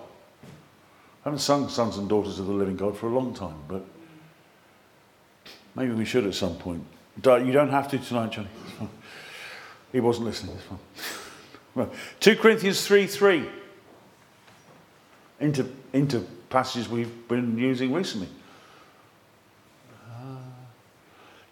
I 1.24 1.28
haven't 1.28 1.40
sung 1.40 1.68
sons 1.68 1.98
and 1.98 2.08
daughters 2.08 2.38
of 2.38 2.46
the 2.46 2.52
living 2.52 2.76
God 2.76 2.96
for 2.96 3.06
a 3.06 3.14
long 3.14 3.34
time, 3.34 3.58
but 3.68 3.84
maybe 5.74 5.92
we 5.92 6.04
should 6.04 6.26
at 6.26 6.34
some 6.34 6.56
point. 6.56 6.84
You 7.16 7.52
don't 7.52 7.70
have 7.70 7.88
to 7.88 7.98
tonight, 7.98 8.32
Johnny. 8.32 8.48
He 9.92 10.00
wasn't 10.00 10.26
listening. 10.26 10.58
2 12.20 12.36
Corinthians 12.36 12.86
3 12.86 13.06
3. 13.06 13.48
Into, 15.40 15.70
into 15.92 16.20
passages 16.48 16.88
we've 16.88 17.28
been 17.28 17.58
using 17.58 17.92
recently. 17.92 18.28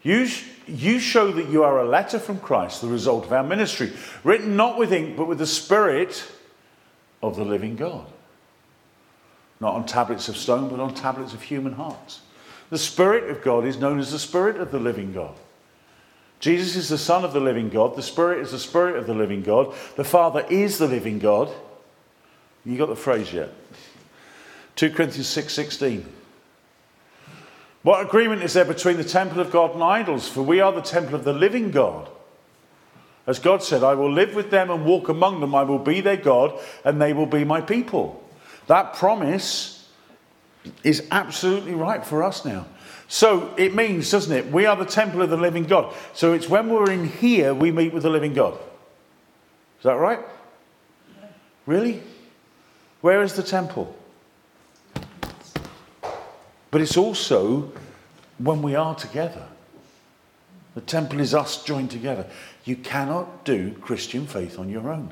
You, 0.03 0.27
you 0.65 0.99
show 0.99 1.31
that 1.31 1.49
you 1.49 1.63
are 1.63 1.79
a 1.79 1.87
letter 1.87 2.17
from 2.17 2.39
Christ, 2.39 2.81
the 2.81 2.87
result 2.87 3.25
of 3.25 3.33
our 3.33 3.43
ministry, 3.43 3.93
written 4.23 4.55
not 4.55 4.79
with 4.79 4.91
ink, 4.91 5.15
but 5.15 5.27
with 5.27 5.37
the 5.37 5.45
Spirit 5.45 6.25
of 7.21 7.35
the 7.35 7.45
living 7.45 7.75
God. 7.75 8.07
Not 9.59 9.75
on 9.75 9.85
tablets 9.85 10.27
of 10.27 10.37
stone, 10.37 10.69
but 10.69 10.79
on 10.79 10.95
tablets 10.95 11.33
of 11.33 11.43
human 11.43 11.73
hearts. 11.73 12.21
The 12.71 12.77
Spirit 12.77 13.29
of 13.29 13.43
God 13.43 13.65
is 13.65 13.77
known 13.77 13.99
as 13.99 14.13
the 14.13 14.17
Spirit 14.17 14.55
of 14.55 14.71
the 14.71 14.79
living 14.79 15.11
God. 15.11 15.35
Jesus 16.39 16.77
is 16.77 16.87
the 16.87 16.97
Son 16.97 17.25
of 17.25 17.33
the 17.33 17.41
living 17.41 17.69
God. 17.69 17.97
The 17.97 18.01
Spirit 18.01 18.39
is 18.39 18.51
the 18.51 18.59
Spirit 18.59 18.95
of 18.95 19.05
the 19.05 19.13
living 19.13 19.43
God. 19.43 19.75
The 19.97 20.05
Father 20.05 20.45
is 20.49 20.77
the 20.77 20.87
living 20.87 21.19
God. 21.19 21.49
You 22.65 22.77
got 22.77 22.87
the 22.87 22.95
phrase 22.95 23.33
yet? 23.33 23.49
2 24.77 24.91
Corinthians 24.91 25.27
6 25.27 25.79
What 27.83 28.05
agreement 28.05 28.41
is 28.41 28.53
there 28.53 28.63
between 28.63 28.95
the 28.95 29.03
temple 29.03 29.41
of 29.41 29.51
God 29.51 29.73
and 29.73 29.83
idols? 29.83 30.29
For 30.29 30.41
we 30.41 30.61
are 30.61 30.71
the 30.71 30.81
temple 30.81 31.15
of 31.15 31.25
the 31.25 31.33
living 31.33 31.71
God. 31.71 32.07
As 33.27 33.37
God 33.37 33.61
said, 33.63 33.83
I 33.83 33.95
will 33.95 34.11
live 34.11 34.33
with 34.33 34.49
them 34.49 34.71
and 34.71 34.85
walk 34.85 35.09
among 35.09 35.41
them. 35.41 35.53
I 35.53 35.63
will 35.63 35.77
be 35.77 35.99
their 35.99 36.17
God 36.17 36.57
and 36.85 37.01
they 37.01 37.11
will 37.11 37.25
be 37.25 37.43
my 37.43 37.59
people. 37.59 38.23
That 38.67 38.93
promise 38.93 39.80
is 40.83 41.07
absolutely 41.11 41.73
right 41.73 42.05
for 42.05 42.23
us 42.23 42.45
now. 42.45 42.65
So 43.07 43.53
it 43.57 43.75
means, 43.75 44.09
doesn't 44.09 44.35
it? 44.35 44.51
We 44.51 44.65
are 44.65 44.75
the 44.75 44.85
temple 44.85 45.21
of 45.21 45.29
the 45.29 45.37
living 45.37 45.65
God. 45.65 45.93
So 46.13 46.33
it's 46.33 46.47
when 46.47 46.69
we're 46.69 46.91
in 46.91 47.07
here 47.07 47.53
we 47.53 47.71
meet 47.71 47.93
with 47.93 48.03
the 48.03 48.09
living 48.09 48.33
God. 48.33 48.53
Is 48.53 49.83
that 49.83 49.95
right? 49.95 50.19
Really? 51.65 52.01
Where 53.01 53.21
is 53.21 53.33
the 53.33 53.43
temple? 53.43 53.95
But 56.69 56.81
it's 56.81 56.95
also 56.95 57.71
when 58.37 58.61
we 58.61 58.75
are 58.75 58.95
together. 58.95 59.45
The 60.75 60.81
temple 60.81 61.19
is 61.19 61.33
us 61.33 61.63
joined 61.63 61.91
together. 61.91 62.27
You 62.63 62.77
cannot 62.77 63.43
do 63.43 63.71
Christian 63.81 64.25
faith 64.25 64.57
on 64.57 64.69
your 64.69 64.89
own. 64.89 65.11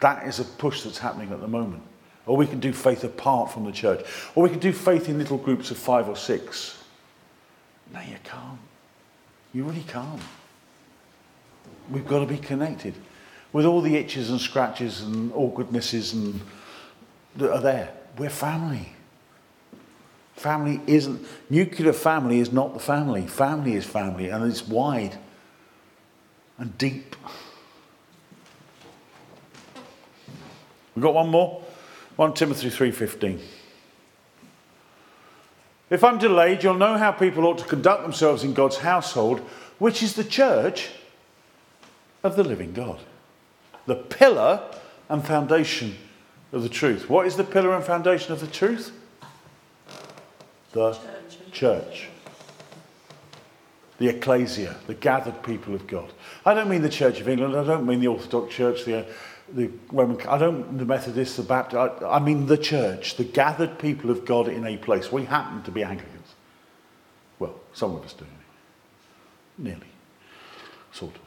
That 0.00 0.26
is 0.26 0.38
a 0.38 0.44
push 0.44 0.82
that's 0.82 0.98
happening 0.98 1.32
at 1.32 1.40
the 1.40 1.48
moment. 1.48 1.82
Or 2.26 2.36
we 2.36 2.46
can 2.46 2.60
do 2.60 2.72
faith 2.72 3.04
apart 3.04 3.52
from 3.52 3.64
the 3.64 3.72
church. 3.72 4.04
Or 4.34 4.42
we 4.42 4.50
can 4.50 4.58
do 4.58 4.72
faith 4.72 5.08
in 5.08 5.18
little 5.18 5.38
groups 5.38 5.70
of 5.70 5.78
five 5.78 6.08
or 6.08 6.16
six. 6.16 6.82
No, 7.92 8.00
you 8.00 8.16
can't. 8.24 8.58
You 9.54 9.64
really 9.64 9.84
can't. 9.86 10.20
We've 11.90 12.06
got 12.06 12.20
to 12.20 12.26
be 12.26 12.38
connected 12.38 12.94
with 13.52 13.64
all 13.64 13.80
the 13.80 13.96
itches 13.96 14.30
and 14.30 14.40
scratches 14.40 15.02
and 15.02 15.32
awkwardnesses 15.32 16.12
and 16.12 16.40
that 17.36 17.52
are 17.52 17.60
there. 17.60 17.92
We're 18.18 18.30
family. 18.30 18.92
Family 20.34 20.80
isn't, 20.86 21.26
nuclear 21.48 21.92
family 21.92 22.40
is 22.40 22.52
not 22.52 22.74
the 22.74 22.80
family. 22.80 23.26
Family 23.26 23.74
is 23.74 23.86
family 23.86 24.28
and 24.28 24.44
it's 24.44 24.66
wide 24.66 25.16
and 26.58 26.76
deep. 26.76 27.16
We've 30.94 31.02
got 31.02 31.14
one 31.14 31.28
more? 31.28 31.62
1 32.16 32.32
Timothy 32.34 32.70
3:15. 32.70 33.40
If 35.90 36.02
I'm 36.02 36.18
delayed, 36.18 36.62
you'll 36.62 36.74
know 36.74 36.96
how 36.96 37.12
people 37.12 37.44
ought 37.44 37.58
to 37.58 37.64
conduct 37.64 38.02
themselves 38.02 38.42
in 38.42 38.54
God's 38.54 38.78
household, 38.78 39.40
which 39.78 40.02
is 40.02 40.14
the 40.14 40.24
church 40.24 40.88
of 42.24 42.34
the 42.36 42.42
living 42.42 42.72
God. 42.72 43.00
The 43.86 43.94
pillar 43.94 44.62
and 45.08 45.24
foundation 45.24 45.96
of 46.52 46.62
the 46.62 46.68
truth. 46.68 47.08
What 47.08 47.26
is 47.26 47.36
the 47.36 47.44
pillar 47.44 47.74
and 47.74 47.84
foundation 47.84 48.32
of 48.32 48.40
the 48.40 48.46
truth? 48.46 48.92
The 50.72 50.92
church. 50.92 51.52
church. 51.52 52.08
The 53.98 54.08
ecclesia, 54.08 54.76
the 54.86 54.94
gathered 54.94 55.42
people 55.42 55.74
of 55.74 55.86
God. 55.86 56.12
I 56.44 56.52
don't 56.52 56.68
mean 56.68 56.82
the 56.82 56.90
Church 56.90 57.20
of 57.20 57.28
England, 57.28 57.56
I 57.56 57.64
don't 57.64 57.86
mean 57.86 58.00
the 58.00 58.08
Orthodox 58.08 58.54
Church, 58.54 58.84
the 58.84 59.06
the 59.52 59.70
Roman, 59.92 60.20
I 60.26 60.38
don't 60.38 60.78
the 60.78 60.84
Methodists, 60.84 61.36
the 61.36 61.42
Baptists, 61.42 62.02
I, 62.02 62.16
I 62.16 62.18
mean 62.18 62.46
the 62.46 62.58
church, 62.58 63.16
the 63.16 63.24
gathered 63.24 63.78
people 63.78 64.10
of 64.10 64.24
God 64.24 64.48
in 64.48 64.66
a 64.66 64.76
place. 64.76 65.12
We 65.12 65.24
happen 65.24 65.62
to 65.62 65.70
be 65.70 65.82
Anglicans. 65.82 66.34
Well, 67.38 67.54
some 67.72 67.94
of 67.94 68.04
us 68.04 68.12
do. 68.12 68.24
Nearly. 69.58 69.86
Sort 70.92 71.14
of. 71.14 71.20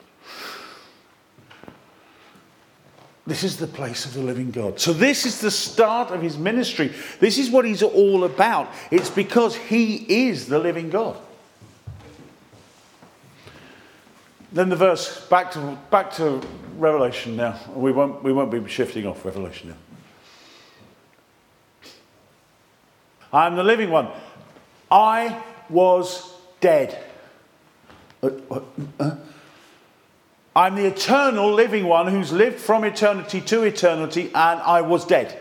This 3.25 3.43
is 3.43 3.57
the 3.57 3.67
place 3.67 4.05
of 4.05 4.15
the 4.15 4.21
living 4.21 4.49
God. 4.49 4.79
So, 4.79 4.91
this 4.91 5.25
is 5.25 5.39
the 5.39 5.51
start 5.51 6.09
of 6.09 6.21
his 6.21 6.37
ministry. 6.37 6.91
This 7.19 7.37
is 7.37 7.51
what 7.51 7.63
he's 7.63 7.83
all 7.83 8.23
about. 8.23 8.69
It's 8.89 9.09
because 9.09 9.55
he 9.55 10.27
is 10.27 10.47
the 10.47 10.57
living 10.57 10.89
God. 10.89 11.15
Then 14.51 14.69
the 14.69 14.75
verse, 14.75 15.27
back 15.27 15.51
to, 15.51 15.77
back 15.91 16.11
to 16.13 16.41
Revelation 16.79 17.35
now. 17.35 17.59
We 17.75 17.91
won't, 17.91 18.23
we 18.23 18.31
won't 18.31 18.51
be 18.51 18.65
shifting 18.69 19.05
off 19.05 19.25
Revelation 19.25 19.69
now. 19.69 19.75
I 23.31 23.45
am 23.45 23.55
the 23.55 23.63
living 23.63 23.91
one. 23.91 24.07
I 24.89 25.43
was 25.69 26.33
dead. 26.61 27.03
Uh, 28.23 28.31
uh, 28.49 28.61
uh, 28.99 29.15
I'm 30.55 30.75
the 30.75 30.85
eternal 30.85 31.53
living 31.53 31.85
one 31.85 32.07
who's 32.07 32.31
lived 32.31 32.59
from 32.59 32.83
eternity 32.83 33.39
to 33.41 33.63
eternity, 33.63 34.25
and 34.33 34.59
I 34.61 34.81
was 34.81 35.05
dead. 35.05 35.37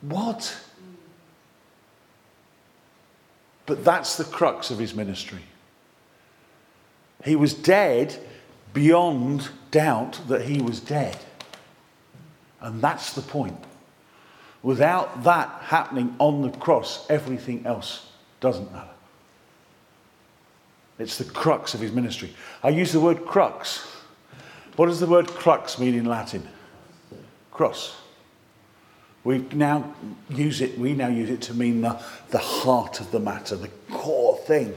What? 0.00 0.56
But 3.66 3.84
that's 3.84 4.16
the 4.16 4.24
crux 4.24 4.70
of 4.70 4.78
his 4.78 4.94
ministry. 4.94 5.42
He 7.24 7.36
was 7.36 7.52
dead 7.52 8.18
beyond 8.72 9.48
doubt 9.70 10.20
that 10.28 10.42
he 10.42 10.60
was 10.60 10.80
dead. 10.80 11.16
And 12.60 12.80
that's 12.82 13.12
the 13.12 13.22
point. 13.22 13.56
Without 14.62 15.22
that 15.24 15.48
happening 15.62 16.14
on 16.18 16.42
the 16.42 16.50
cross, 16.58 17.08
everything 17.08 17.64
else 17.64 18.10
doesn't 18.40 18.72
matter. 18.72 18.88
It's 20.98 21.16
the 21.16 21.24
crux 21.24 21.74
of 21.74 21.80
his 21.80 21.92
ministry. 21.92 22.34
I 22.62 22.70
use 22.70 22.92
the 22.92 23.00
word 23.00 23.24
crux. 23.24 23.86
What 24.76 24.86
does 24.86 25.00
the 25.00 25.06
word 25.06 25.28
crux 25.28 25.78
mean 25.78 25.94
in 25.94 26.06
Latin? 26.06 26.46
Cross. 27.52 27.96
We 29.24 29.38
now 29.52 29.94
use 30.30 30.60
it, 30.60 30.78
we 30.78 30.94
now 30.94 31.08
use 31.08 31.30
it 31.30 31.42
to 31.42 31.54
mean 31.54 31.82
the, 31.82 32.00
the 32.30 32.38
heart 32.38 33.00
of 33.00 33.10
the 33.10 33.20
matter, 33.20 33.56
the 33.56 33.70
core 33.90 34.38
thing. 34.38 34.74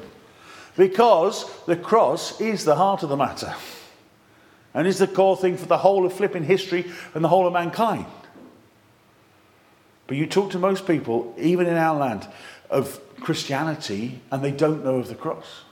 Because 0.76 1.46
the 1.66 1.76
cross 1.76 2.40
is 2.42 2.66
the 2.66 2.76
heart 2.76 3.04
of 3.04 3.10
the 3.10 3.18
matter. 3.18 3.54
And 4.74 4.88
is 4.88 5.00
the 5.00 5.08
core 5.08 5.36
thing 5.36 5.58
for 5.58 5.66
the 5.66 5.78
whole 5.78 6.06
of 6.06 6.14
flipping 6.14 6.44
history 6.44 6.90
and 7.14 7.24
the 7.24 7.28
whole 7.28 7.46
of 7.46 7.54
mankind. 7.54 8.06
But 10.08 10.18
you 10.18 10.26
talk 10.26 10.52
to 10.52 10.60
most 10.60 10.88
people, 10.88 11.34
even 11.38 11.68
in 11.68 11.76
our 11.76 11.98
land, 11.98 12.28
of 12.70 13.00
Christianity, 13.20 14.22
and 14.32 14.44
they 14.44 14.52
don't 14.52 14.84
know 14.84 14.96
of 14.96 15.08
the 15.08 15.16
cross. 15.16 15.64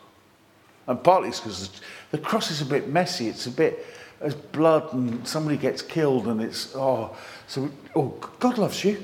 And 0.87 1.03
partly 1.03 1.29
it's 1.29 1.39
because 1.39 1.81
the 2.11 2.17
cross 2.17 2.51
is 2.51 2.61
a 2.61 2.65
bit 2.65 2.89
messy. 2.89 3.27
It's 3.27 3.47
a 3.47 3.51
bit, 3.51 3.85
there's 4.19 4.35
blood 4.35 4.93
and 4.93 5.27
somebody 5.27 5.57
gets 5.57 5.81
killed 5.81 6.27
and 6.27 6.41
it's, 6.41 6.75
oh, 6.75 7.15
so, 7.47 7.69
oh, 7.95 8.15
God 8.39 8.57
loves 8.57 8.83
you. 8.83 9.01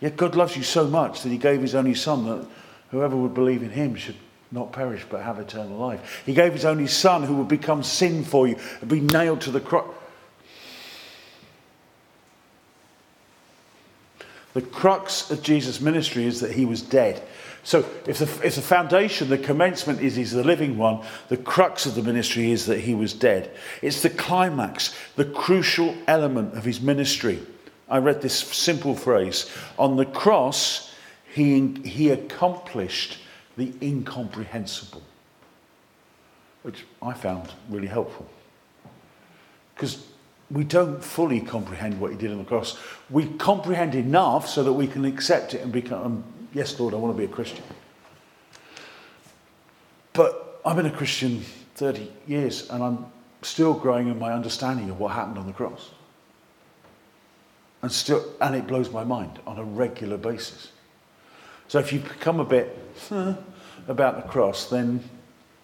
Yet 0.00 0.16
God 0.16 0.36
loves 0.36 0.56
you 0.56 0.62
so 0.62 0.86
much 0.86 1.22
that 1.22 1.30
he 1.30 1.38
gave 1.38 1.60
his 1.60 1.74
only 1.74 1.94
son 1.94 2.26
that 2.26 2.46
whoever 2.90 3.16
would 3.16 3.34
believe 3.34 3.62
in 3.62 3.70
him 3.70 3.96
should 3.96 4.16
not 4.50 4.72
perish 4.72 5.04
but 5.08 5.22
have 5.22 5.38
eternal 5.38 5.76
life. 5.76 6.22
He 6.24 6.34
gave 6.34 6.52
his 6.52 6.64
only 6.64 6.86
son 6.86 7.22
who 7.22 7.36
would 7.36 7.48
become 7.48 7.82
sin 7.82 8.24
for 8.24 8.48
you 8.48 8.56
and 8.80 8.88
be 8.88 9.00
nailed 9.00 9.42
to 9.42 9.50
the 9.50 9.60
cross. 9.60 9.94
The 14.54 14.62
crux 14.62 15.30
of 15.30 15.42
Jesus' 15.42 15.80
ministry 15.80 16.24
is 16.24 16.40
that 16.40 16.52
he 16.52 16.64
was 16.64 16.82
dead. 16.82 17.22
So, 17.62 17.84
if 18.06 18.18
the, 18.18 18.46
if 18.46 18.54
the 18.54 18.62
foundation, 18.62 19.28
the 19.28 19.36
commencement 19.36 20.00
is 20.00 20.16
he's 20.16 20.32
the 20.32 20.42
living 20.42 20.78
one, 20.78 21.04
the 21.28 21.36
crux 21.36 21.84
of 21.84 21.94
the 21.94 22.02
ministry 22.02 22.50
is 22.50 22.66
that 22.66 22.80
he 22.80 22.94
was 22.94 23.12
dead. 23.12 23.50
It's 23.82 24.02
the 24.02 24.10
climax, 24.10 24.94
the 25.16 25.26
crucial 25.26 25.94
element 26.06 26.56
of 26.56 26.64
his 26.64 26.80
ministry. 26.80 27.40
I 27.88 27.98
read 27.98 28.22
this 28.22 28.34
simple 28.34 28.94
phrase 28.94 29.50
On 29.78 29.96
the 29.96 30.06
cross, 30.06 30.94
he, 31.34 31.74
he 31.84 32.10
accomplished 32.10 33.18
the 33.58 33.72
incomprehensible, 33.82 35.02
which 36.62 36.84
I 37.02 37.12
found 37.12 37.52
really 37.68 37.88
helpful. 37.88 38.26
Because 39.74 40.06
we 40.48 40.62
don't 40.62 41.02
fully 41.02 41.40
comprehend 41.40 42.00
what 42.00 42.12
he 42.12 42.16
did 42.16 42.30
on 42.30 42.38
the 42.38 42.44
cross. 42.44 42.78
We 43.10 43.26
comprehend 43.26 43.96
enough 43.96 44.48
so 44.48 44.62
that 44.62 44.72
we 44.72 44.86
can 44.86 45.04
accept 45.04 45.54
it 45.54 45.60
and 45.60 45.72
become, 45.72 46.02
um, 46.02 46.24
yes, 46.54 46.78
Lord, 46.78 46.94
I 46.94 46.98
want 46.98 47.14
to 47.14 47.18
be 47.18 47.24
a 47.24 47.34
Christian. 47.34 47.64
But 50.12 50.60
I've 50.64 50.76
been 50.76 50.86
a 50.86 50.90
Christian 50.90 51.42
30 51.74 52.10
years 52.28 52.70
and 52.70 52.82
I'm 52.82 53.06
still 53.42 53.74
growing 53.74 54.06
in 54.08 54.20
my 54.20 54.32
understanding 54.32 54.88
of 54.88 55.00
what 55.00 55.12
happened 55.12 55.38
on 55.38 55.46
the 55.48 55.52
cross. 55.52 55.90
And, 57.82 57.90
still, 57.90 58.24
and 58.40 58.54
it 58.54 58.68
blows 58.68 58.90
my 58.90 59.02
mind 59.02 59.40
on 59.48 59.58
a 59.58 59.64
regular 59.64 60.16
basis. 60.16 60.70
So 61.68 61.78
if 61.78 61.92
you 61.92 62.00
become 62.00 62.40
a 62.40 62.44
bit 62.44 62.76
huh, 63.08 63.34
about 63.86 64.16
the 64.16 64.28
cross, 64.28 64.68
then 64.68 65.02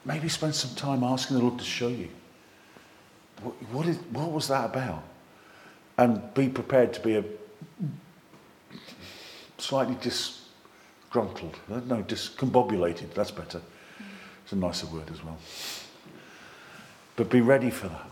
maybe 0.05 0.29
spend 0.29 0.55
some 0.55 0.75
time 0.77 1.03
asking 1.03 1.39
the 1.39 1.43
Lord 1.43 1.59
to 1.59 1.65
show 1.65 1.89
you. 1.89 2.09
What, 3.43 3.55
what, 3.73 3.87
is, 3.87 3.97
what 4.13 4.31
was 4.31 4.49
that 4.49 4.67
about? 4.67 5.03
And 5.97 6.33
be 6.35 6.49
prepared 6.49 6.93
to 6.95 7.01
be 7.01 7.17
a 7.17 7.25
slightly 9.59 9.97
disgruntled, 10.03 11.57
no, 11.69 12.03
discombobulated, 12.03 13.15
that's 13.15 13.31
better. 13.31 13.61
It's 14.43 14.53
a 14.53 14.57
nicer 14.57 14.87
word 14.87 15.11
as 15.11 15.25
well. 15.25 15.39
But 17.17 17.31
be 17.31 17.41
ready 17.41 17.71
for 17.71 17.89
that. 17.89 18.11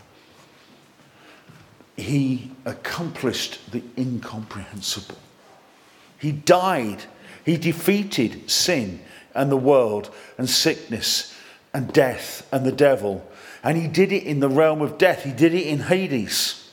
He 1.95 2.51
accomplished 2.65 3.71
the 3.71 3.83
incomprehensible. 3.97 5.19
He 6.17 6.31
died. 6.31 7.03
He 7.45 7.57
defeated 7.57 8.49
sin 8.49 9.01
and 9.35 9.51
the 9.51 9.57
world 9.57 10.13
and 10.37 10.49
sickness 10.49 11.35
and 11.73 11.91
death 11.91 12.47
and 12.51 12.65
the 12.65 12.71
devil. 12.71 13.27
And 13.63 13.77
he 13.77 13.87
did 13.87 14.11
it 14.11 14.23
in 14.23 14.39
the 14.39 14.49
realm 14.49 14.81
of 14.81 14.97
death. 14.97 15.23
He 15.23 15.31
did 15.31 15.53
it 15.53 15.67
in 15.67 15.79
Hades. 15.79 16.69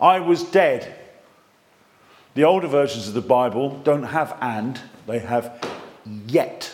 I 0.00 0.20
was 0.20 0.42
dead. 0.42 0.94
The 2.34 2.44
older 2.44 2.68
versions 2.68 3.08
of 3.08 3.14
the 3.14 3.22
Bible 3.22 3.80
don't 3.84 4.02
have 4.02 4.36
and, 4.40 4.78
they 5.06 5.20
have 5.20 5.64
yet, 6.26 6.72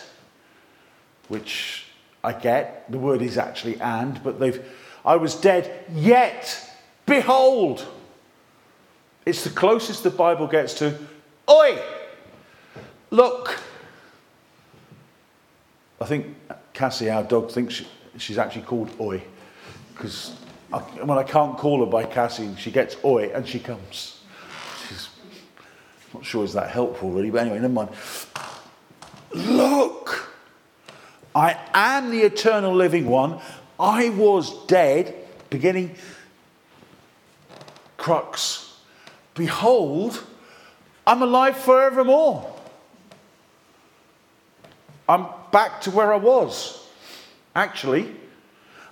which 1.29 1.85
I 2.23 2.33
get. 2.33 2.91
The 2.91 2.97
word 2.97 3.21
is 3.21 3.37
actually 3.37 3.79
and, 3.79 4.21
but 4.23 4.39
they've, 4.39 4.65
I 5.05 5.15
was 5.15 5.35
dead, 5.35 5.85
yet, 5.93 6.69
behold. 7.05 7.85
It's 9.25 9.43
the 9.43 9.49
closest 9.49 10.03
the 10.03 10.09
Bible 10.09 10.47
gets 10.47 10.73
to, 10.75 10.97
look. 13.13 13.59
I 16.01 16.05
think 16.05 16.35
Cassie, 16.73 17.09
our 17.09 17.23
dog, 17.23 17.51
thinks 17.51 17.75
she, 17.75 17.87
she's 18.17 18.37
actually 18.37 18.63
called 18.63 18.89
oi 18.99 19.23
because 19.93 20.35
when 21.03 21.17
I 21.17 21.23
can't 21.23 21.57
call 21.57 21.79
her 21.79 21.85
by 21.85 22.03
Cassie, 22.03 22.55
she 22.57 22.71
gets 22.71 22.97
oi 23.05 23.31
and 23.33 23.47
she 23.47 23.59
comes. 23.59 24.21
She's 24.87 25.07
not 26.13 26.25
sure 26.25 26.43
is 26.43 26.53
that 26.53 26.69
helpful 26.69 27.11
really, 27.11 27.29
but 27.29 27.41
anyway, 27.41 27.59
never 27.59 27.73
mind. 27.73 27.89
Look, 29.33 30.33
I 31.35 31.57
am 31.73 32.11
the 32.11 32.21
eternal 32.21 32.75
living 32.75 33.05
one. 33.05 33.39
I 33.79 34.09
was 34.09 34.65
dead, 34.65 35.15
beginning 35.49 35.95
crux. 37.97 38.75
Behold, 39.33 40.21
I'm 41.07 41.21
alive 41.21 41.55
forevermore. 41.55 42.52
I'm 45.07 45.27
back 45.51 45.81
to 45.81 45.91
where 45.91 46.13
I 46.13 46.17
was, 46.17 46.87
actually. 47.55 48.15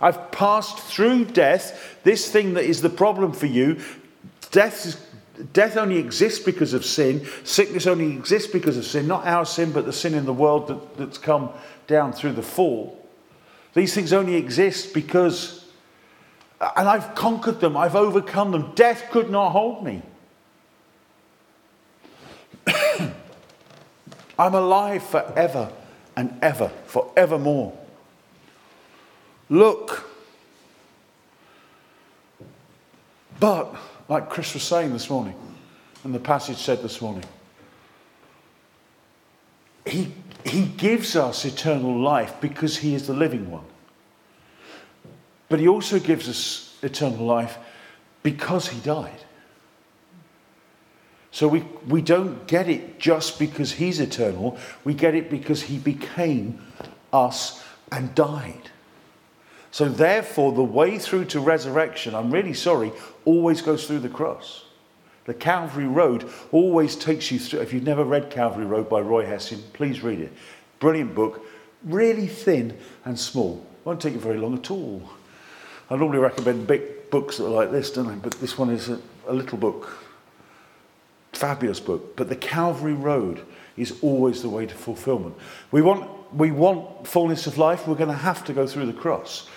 I've 0.02 0.32
passed 0.32 0.80
through 0.80 1.26
death, 1.26 2.00
this 2.04 2.30
thing 2.30 2.56
that 2.56 2.66
is 2.66 2.82
the 2.82 2.90
problem 2.90 3.34
for 3.34 3.46
you. 3.46 3.80
Death, 4.50 4.86
is, 4.86 5.00
death 5.54 5.78
only 5.78 5.98
exists 6.00 6.44
because 6.44 6.74
of 6.74 6.84
sin. 6.84 7.26
Sickness 7.44 7.86
only 7.88 8.12
exists 8.12 8.52
because 8.52 8.78
of 8.78 8.86
sin, 8.86 9.08
not 9.08 9.26
our 9.26 9.46
sin, 9.46 9.72
but 9.72 9.86
the 9.86 9.94
sin 9.94 10.14
in 10.16 10.26
the 10.26 10.34
world 10.34 10.68
that, 10.68 10.98
that's 10.98 11.18
come 11.18 11.52
down 11.88 12.14
through 12.14 12.34
the 12.34 12.42
fall. 12.42 12.98
These 13.74 13.94
things 13.94 14.12
only 14.12 14.36
exist 14.36 14.94
because, 14.94 15.66
and 16.76 16.90
I've 16.90 17.16
conquered 17.16 17.62
them, 17.62 17.78
I've 17.78 17.96
overcome 17.96 18.52
them. 18.52 18.74
Death 18.76 19.06
could 19.12 19.30
not 19.30 19.52
hold 19.52 19.86
me. 19.86 20.02
I'm 24.38 24.56
alive 24.56 25.04
forever 25.04 25.72
and 26.16 26.38
ever, 26.42 26.70
forevermore. 26.86 27.78
Look. 29.50 30.10
But, 33.40 33.76
like 34.08 34.30
Chris 34.30 34.54
was 34.54 34.64
saying 34.64 34.94
this 34.94 35.10
morning, 35.10 35.36
and 36.04 36.14
the 36.14 36.20
passage 36.20 36.58
said 36.58 36.82
this 36.82 37.02
morning, 37.02 37.24
he, 39.86 40.14
he 40.46 40.66
gives 40.66 41.16
us 41.16 41.44
eternal 41.46 42.00
life 42.00 42.36
because 42.40 42.78
he 42.78 42.94
is 42.94 43.08
the 43.08 43.14
living 43.14 43.50
one. 43.50 43.66
But 45.50 45.60
he 45.60 45.68
also 45.68 46.00
gives 46.00 46.30
us 46.30 46.78
eternal 46.82 47.26
life 47.26 47.58
because 48.24 48.68
he 48.68 48.80
died. 48.80 49.26
So 51.32 51.48
we, 51.48 51.62
we 51.88 52.02
don't 52.02 52.46
get 52.46 52.70
it 52.70 53.00
just 53.00 53.40
because 53.40 53.72
he's 53.72 54.00
eternal, 54.00 54.58
we 54.84 54.94
get 54.94 55.16
it 55.16 55.30
because 55.30 55.64
he 55.64 55.78
became 55.78 56.62
us 57.14 57.64
and 57.92 58.14
died. 58.14 58.70
So, 59.74 59.88
therefore, 59.88 60.52
the 60.52 60.64
way 60.64 61.00
through 61.00 61.26
to 61.26 61.40
resurrection, 61.40 62.14
I'm 62.14 62.30
really 62.30 62.54
sorry, 62.54 62.92
always 63.24 63.62
goes 63.62 63.88
through 63.88 64.00
the 64.00 64.10
cross. 64.10 64.66
The 65.26 65.34
Calvary 65.34 65.88
Road 65.88 66.30
always 66.52 66.98
takes 66.98 67.32
you 67.32 67.40
through. 67.40 67.62
If 67.62 67.72
you've 67.72 67.84
never 67.84 68.04
read 68.04 68.30
Calvary 68.30 68.66
Road 68.66 68.90
by 68.90 69.00
Roy 69.00 69.26
Hession, 69.26 69.64
please 69.72 70.04
read 70.04 70.20
it. 70.20 70.34
Brilliant 70.80 71.16
book, 71.16 71.46
really 71.86 72.28
thin 72.28 72.78
and 73.06 73.18
small. 73.18 73.66
Won't 73.86 74.02
take 74.02 74.14
you 74.14 74.20
very 74.20 74.38
long 74.38 74.58
at 74.58 74.70
all. 74.70 75.10
I 75.90 75.96
normally 75.96 76.20
recommend 76.20 76.68
big 76.68 77.10
books 77.10 77.38
that 77.38 77.46
are 77.46 77.50
like 77.50 77.72
this, 77.72 77.92
don't 77.92 78.08
I? 78.08 78.16
But 78.16 78.34
this 78.42 78.58
one 78.58 78.70
is 78.70 78.90
a, 78.90 79.00
a 79.28 79.34
little 79.34 79.58
book. 79.58 80.11
Fabulous 81.34 81.80
book. 81.80 82.16
But 82.16 82.30
the 82.30 82.36
Calvary 82.36 82.94
Road 82.94 83.46
is 83.78 83.98
always 84.02 84.42
the 84.42 84.50
way 84.50 84.66
to 84.66 84.76
fulfillment. 84.76 85.36
We 85.72 85.82
want, 85.82 86.34
we 86.34 86.52
want 86.52 87.08
fullness 87.08 87.48
of 87.48 87.58
life, 87.58 87.88
we're 87.88 87.96
going 87.96 88.10
to 88.10 88.16
have 88.16 88.44
to 88.46 88.54
go 88.54 88.68
through 88.68 88.86
the 88.88 88.94
cross. 88.94 89.48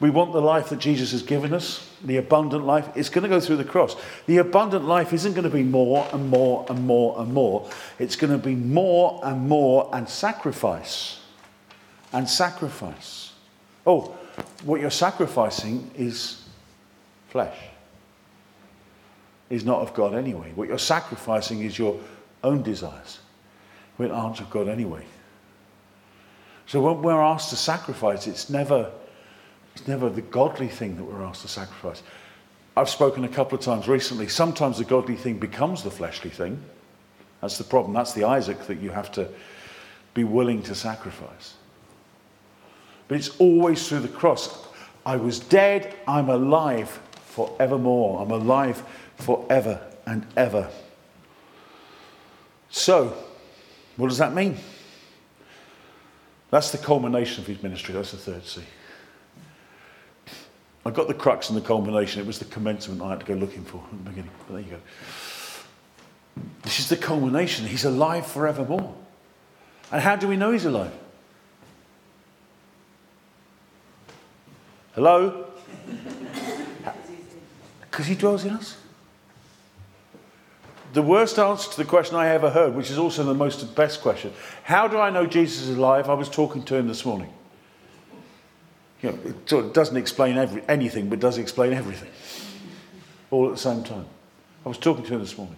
We 0.00 0.10
want 0.10 0.32
the 0.32 0.40
life 0.40 0.68
that 0.68 0.78
Jesus 0.78 1.10
has 1.10 1.22
given 1.22 1.52
us, 1.52 1.88
the 2.04 2.18
abundant 2.18 2.64
life. 2.64 2.88
It's 2.94 3.08
going 3.08 3.24
to 3.24 3.28
go 3.28 3.40
through 3.40 3.56
the 3.56 3.64
cross. 3.64 3.96
The 4.26 4.38
abundant 4.38 4.84
life 4.84 5.12
isn't 5.12 5.32
going 5.32 5.44
to 5.44 5.50
be 5.50 5.64
more 5.64 6.06
and 6.12 6.28
more 6.28 6.64
and 6.68 6.86
more 6.86 7.20
and 7.20 7.34
more. 7.34 7.68
It's 7.98 8.14
going 8.14 8.32
to 8.32 8.38
be 8.38 8.54
more 8.54 9.20
and 9.24 9.48
more 9.48 9.90
and 9.92 10.08
sacrifice. 10.08 11.20
And 12.12 12.28
sacrifice. 12.28 13.32
Oh, 13.84 14.16
what 14.62 14.80
you're 14.80 14.90
sacrificing 14.90 15.90
is 15.96 16.44
flesh. 17.28 17.56
Is 19.50 19.64
not 19.64 19.80
of 19.80 19.94
God 19.94 20.14
anyway. 20.14 20.52
What 20.54 20.68
you're 20.68 20.78
sacrificing 20.78 21.62
is 21.62 21.78
your 21.78 21.98
own 22.44 22.62
desires, 22.62 23.18
which 23.96 24.10
aren't 24.10 24.40
of 24.40 24.50
God 24.50 24.68
anyway. 24.68 25.04
So 26.66 26.82
when 26.82 27.00
we're 27.00 27.20
asked 27.20 27.48
to 27.50 27.56
sacrifice, 27.56 28.26
it's 28.26 28.50
never 28.50 28.92
it's 29.74 29.88
never 29.88 30.10
the 30.10 30.22
godly 30.22 30.68
thing 30.68 30.96
that 30.96 31.04
we're 31.04 31.22
asked 31.22 31.42
to 31.42 31.48
sacrifice. 31.48 32.02
I've 32.76 32.88
spoken 32.88 33.24
a 33.24 33.28
couple 33.28 33.58
of 33.58 33.64
times 33.64 33.88
recently. 33.88 34.28
Sometimes 34.28 34.78
the 34.78 34.84
godly 34.84 35.16
thing 35.16 35.38
becomes 35.38 35.82
the 35.82 35.90
fleshly 35.90 36.30
thing. 36.30 36.62
That's 37.40 37.58
the 37.58 37.64
problem. 37.64 37.94
That's 37.94 38.12
the 38.12 38.24
Isaac 38.24 38.66
that 38.66 38.80
you 38.80 38.90
have 38.90 39.10
to 39.12 39.28
be 40.14 40.24
willing 40.24 40.62
to 40.64 40.74
sacrifice. 40.74 41.54
But 43.06 43.16
it's 43.16 43.36
always 43.38 43.88
through 43.88 44.00
the 44.00 44.08
cross. 44.08 44.66
I 45.06 45.16
was 45.16 45.40
dead, 45.40 45.94
I'm 46.06 46.28
alive 46.28 47.00
forevermore. 47.26 48.20
I'm 48.20 48.30
alive 48.30 48.82
forever 49.18 49.80
and 50.06 50.26
ever. 50.36 50.70
So, 52.70 53.16
what 53.96 54.08
does 54.08 54.18
that 54.18 54.34
mean? 54.34 54.56
That's 56.50 56.70
the 56.70 56.78
culmination 56.78 57.42
of 57.42 57.46
his 57.46 57.62
ministry. 57.62 57.94
That's 57.94 58.12
the 58.12 58.16
third 58.16 58.46
C. 58.46 58.62
I 60.86 60.90
got 60.90 61.08
the 61.08 61.14
crux 61.14 61.50
and 61.50 61.56
the 61.58 61.62
culmination. 61.62 62.22
It 62.22 62.26
was 62.26 62.38
the 62.38 62.46
commencement 62.46 63.02
I 63.02 63.10
had 63.10 63.20
to 63.20 63.26
go 63.26 63.34
looking 63.34 63.64
for 63.64 63.78
at 63.78 63.90
the 63.90 64.10
beginning. 64.10 64.30
But 64.46 64.54
there 64.54 64.62
you 64.62 64.70
go. 64.70 64.80
This 66.62 66.78
is 66.78 66.88
the 66.88 66.96
culmination. 66.96 67.66
He's 67.66 67.84
alive 67.84 68.26
forevermore. 68.26 68.94
And 69.90 70.00
how 70.00 70.16
do 70.16 70.28
we 70.28 70.36
know 70.36 70.52
he's 70.52 70.64
alive? 70.64 70.92
Hello? 74.94 75.46
Because 77.90 78.06
he 78.06 78.14
dwells 78.14 78.44
in 78.44 78.52
us. 78.52 78.76
The 80.92 81.02
worst 81.02 81.38
answer 81.38 81.70
to 81.70 81.76
the 81.76 81.84
question 81.84 82.16
I 82.16 82.28
ever 82.28 82.50
heard, 82.50 82.74
which 82.74 82.90
is 82.90 82.98
also 82.98 83.22
the 83.24 83.34
most 83.34 83.74
best 83.74 84.00
question 84.00 84.32
how 84.62 84.88
do 84.88 84.98
I 84.98 85.10
know 85.10 85.26
Jesus 85.26 85.68
is 85.68 85.76
alive? 85.76 86.08
I 86.08 86.14
was 86.14 86.28
talking 86.28 86.62
to 86.64 86.76
him 86.76 86.88
this 86.88 87.04
morning. 87.04 87.32
You 89.02 89.12
know, 89.12 89.18
it 89.24 89.48
sort 89.48 89.66
of 89.66 89.72
doesn't 89.72 89.96
explain 89.96 90.36
every, 90.36 90.62
anything, 90.68 91.08
but 91.08 91.20
does 91.20 91.38
explain 91.38 91.72
everything. 91.72 92.10
All 93.30 93.46
at 93.46 93.52
the 93.52 93.60
same 93.60 93.84
time. 93.84 94.06
I 94.64 94.68
was 94.68 94.78
talking 94.78 95.04
to 95.04 95.14
him 95.14 95.20
this 95.20 95.36
morning. 95.36 95.56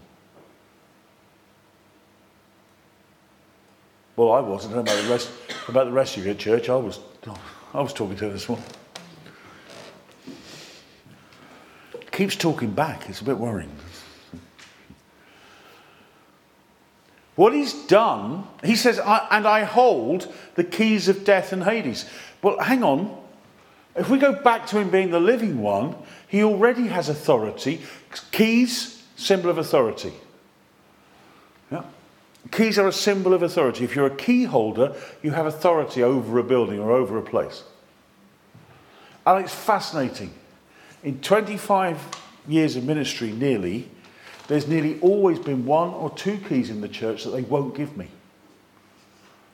Well, 4.17 4.33
I 4.33 4.41
wasn't. 4.41 4.75
About 4.75 5.03
the 5.03 5.09
rest, 5.09 5.31
about 5.69 5.87
the 5.87 5.93
rest 5.93 6.17
of 6.19 6.27
you 6.27 6.33
at 6.33 6.39
church, 6.39 6.69
I 6.69 6.77
was, 6.77 6.99
I 7.73 7.81
was 7.81 7.95
talking 7.95 8.17
to 8.17 8.27
him 8.27 8.33
this 8.33 8.49
morning. 8.49 8.67
Keeps 12.11 12.37
talking 12.37 12.73
back. 12.73 13.09
It's 13.09 13.23
a 13.23 13.25
bit 13.25 13.39
worrying. 13.39 13.71
What 17.37 17.55
he's 17.55 17.73
done, 17.87 18.45
he 18.63 18.77
says, 18.77 18.99
and 18.99 19.47
I 19.47 19.65
hold 19.65 20.33
the 20.57 20.65
keys 20.65 21.09
of 21.09 21.25
death 21.25 21.53
and 21.53 21.65
Hades. 21.65 22.05
Well, 22.43 22.59
hang 22.59 22.83
on. 22.83 23.17
If 23.97 24.09
we 24.09 24.19
go 24.19 24.33
back 24.33 24.67
to 24.69 24.79
him 24.79 24.91
being 24.91 25.11
the 25.11 25.21
living 25.21 25.61
one, 25.61 25.97
he 26.29 26.45
already 26.45 26.87
has 26.89 27.09
authority. 27.09 27.81
Keys, 28.31 29.03
symbol 29.17 29.51
of 29.51 29.59
authority. 29.59 30.13
Yeah. 31.71 31.83
Keys 32.51 32.79
are 32.79 32.89
a 32.89 32.93
symbol 32.93 33.35
of 33.35 33.43
authority. 33.43 33.85
If 33.85 33.97
you're 33.97 34.07
a 34.07 34.17
key 34.17 34.45
holder, 34.45 34.95
you 35.23 35.33
have 35.33 35.47
authority 35.47 36.03
over 36.03 36.39
a 36.39 36.45
building 36.45 36.79
or 36.79 36.93
over 36.93 37.19
a 37.19 37.23
place. 37.23 37.65
And 39.27 39.45
it's 39.45 39.55
fascinating. 39.55 40.33
In 41.03 41.21
25 41.21 41.99
years 42.49 42.77
of 42.77 42.85
ministry, 42.85 43.33
nearly, 43.33 43.89
there's 44.51 44.67
nearly 44.67 44.99
always 44.99 45.39
been 45.39 45.65
one 45.65 45.91
or 45.91 46.11
two 46.11 46.37
keys 46.37 46.71
in 46.71 46.81
the 46.81 46.89
church 46.89 47.23
that 47.23 47.31
they 47.31 47.43
won't 47.43 47.73
give 47.77 47.97
me. 47.97 48.09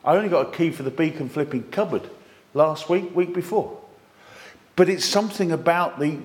I 0.02 0.16
only 0.16 0.30
got 0.30 0.48
a 0.48 0.56
key 0.56 0.70
for 0.70 0.84
the 0.84 0.90
beacon 0.90 1.28
flipping 1.28 1.64
cupboard 1.64 2.08
last 2.54 2.88
week, 2.88 3.14
week 3.14 3.34
before. 3.34 3.78
But 4.74 4.88
it's 4.88 5.04
something 5.04 5.52
about 5.52 5.98
the, 5.98 6.18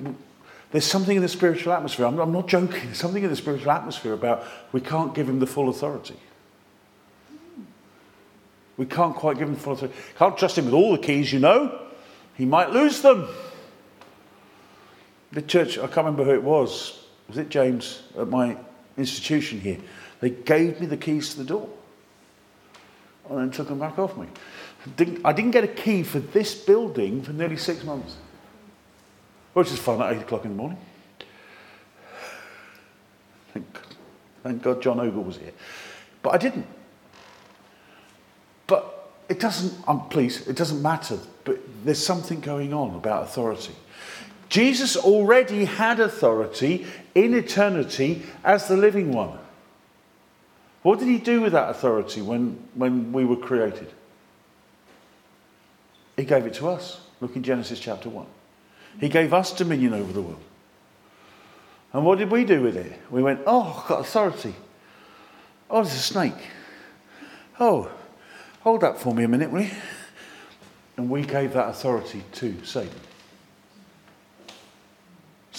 there's 0.71 0.85
something 0.85 1.17
in 1.17 1.21
the 1.21 1.27
spiritual 1.27 1.73
atmosphere. 1.73 2.05
I'm, 2.05 2.17
I'm 2.17 2.31
not 2.31 2.47
joking. 2.47 2.85
There's 2.85 2.97
something 2.97 3.21
in 3.21 3.29
the 3.29 3.35
spiritual 3.35 3.71
atmosphere 3.71 4.13
about 4.13 4.45
we 4.71 4.79
can't 4.79 5.13
give 5.13 5.27
him 5.27 5.39
the 5.39 5.47
full 5.47 5.67
authority. 5.67 6.15
We 8.77 8.85
can't 8.85 9.17
quite 9.17 9.37
give 9.37 9.49
him 9.49 9.57
full 9.57 9.73
authority. 9.73 9.97
Can't 10.17 10.37
trust 10.37 10.57
him 10.57 10.63
with 10.63 10.73
all 10.73 10.93
the 10.93 10.97
keys, 10.97 11.33
you 11.33 11.39
know. 11.39 11.77
He 12.35 12.45
might 12.45 12.69
lose 12.69 13.01
them. 13.01 13.27
The 15.33 15.41
church, 15.41 15.77
I 15.77 15.87
can't 15.87 15.97
remember 15.97 16.23
who 16.23 16.31
it 16.31 16.43
was. 16.43 17.00
Was 17.31 17.37
it 17.37 17.47
James 17.47 18.03
at 18.19 18.27
my 18.27 18.57
institution 18.97 19.61
here? 19.61 19.77
They 20.19 20.31
gave 20.31 20.81
me 20.81 20.85
the 20.85 20.97
keys 20.97 21.29
to 21.29 21.37
the 21.37 21.45
door 21.45 21.69
and 23.29 23.39
then 23.39 23.51
took 23.51 23.69
them 23.69 23.79
back 23.79 23.97
off 23.97 24.17
me. 24.17 24.27
I 25.23 25.31
didn't 25.31 25.51
get 25.51 25.63
a 25.63 25.69
key 25.69 26.03
for 26.03 26.19
this 26.19 26.53
building 26.53 27.21
for 27.21 27.31
nearly 27.31 27.55
six 27.55 27.85
months 27.85 28.17
which 29.53 29.71
is 29.71 29.79
fun 29.79 30.01
at 30.01 30.13
8 30.13 30.21
o'clock 30.23 30.43
in 30.43 30.51
the 30.51 30.57
morning. 30.57 30.77
Thank, 33.53 33.65
thank 34.43 34.61
God 34.61 34.81
John 34.81 34.99
Ogle 34.99 35.23
was 35.23 35.37
here. 35.37 35.53
But 36.21 36.33
I 36.33 36.37
didn't. 36.37 36.67
But 38.67 39.13
it 39.27 39.39
doesn't, 39.39 39.87
um, 39.87 40.09
please, 40.09 40.45
it 40.47 40.57
doesn't 40.57 40.81
matter. 40.81 41.17
But 41.45 41.59
there's 41.85 42.03
something 42.05 42.41
going 42.41 42.73
on 42.73 42.95
about 42.95 43.23
authority. 43.23 43.75
Jesus 44.51 44.97
already 44.97 45.63
had 45.63 46.01
authority 46.01 46.85
in 47.15 47.33
eternity 47.33 48.23
as 48.43 48.67
the 48.67 48.75
living 48.75 49.13
one. 49.13 49.39
What 50.83 50.99
did 50.99 51.07
he 51.07 51.19
do 51.19 51.39
with 51.39 51.53
that 51.53 51.69
authority 51.69 52.21
when, 52.21 52.59
when 52.75 53.13
we 53.13 53.23
were 53.23 53.37
created? 53.37 53.89
He 56.17 56.25
gave 56.25 56.45
it 56.45 56.53
to 56.55 56.67
us. 56.67 56.99
Look 57.21 57.37
in 57.37 57.43
Genesis 57.43 57.79
chapter 57.79 58.09
1. 58.09 58.25
He 58.99 59.07
gave 59.07 59.33
us 59.33 59.53
dominion 59.53 59.93
over 59.93 60.11
the 60.11 60.21
world. 60.21 60.43
And 61.93 62.05
what 62.05 62.17
did 62.17 62.29
we 62.29 62.43
do 62.43 62.61
with 62.61 62.75
it? 62.75 62.91
We 63.09 63.23
went, 63.23 63.39
oh, 63.45 63.81
I've 63.81 63.87
got 63.87 64.01
authority. 64.01 64.53
Oh, 65.69 65.81
there's 65.81 65.95
a 65.95 65.99
snake. 65.99 66.49
Oh, 67.57 67.89
hold 68.59 68.81
that 68.81 68.97
for 68.97 69.15
me 69.15 69.23
a 69.23 69.29
minute, 69.29 69.49
will 69.49 69.61
you? 69.61 69.71
And 70.97 71.09
we 71.09 71.21
gave 71.21 71.53
that 71.53 71.69
authority 71.69 72.23
to 72.33 72.65
Satan. 72.65 72.99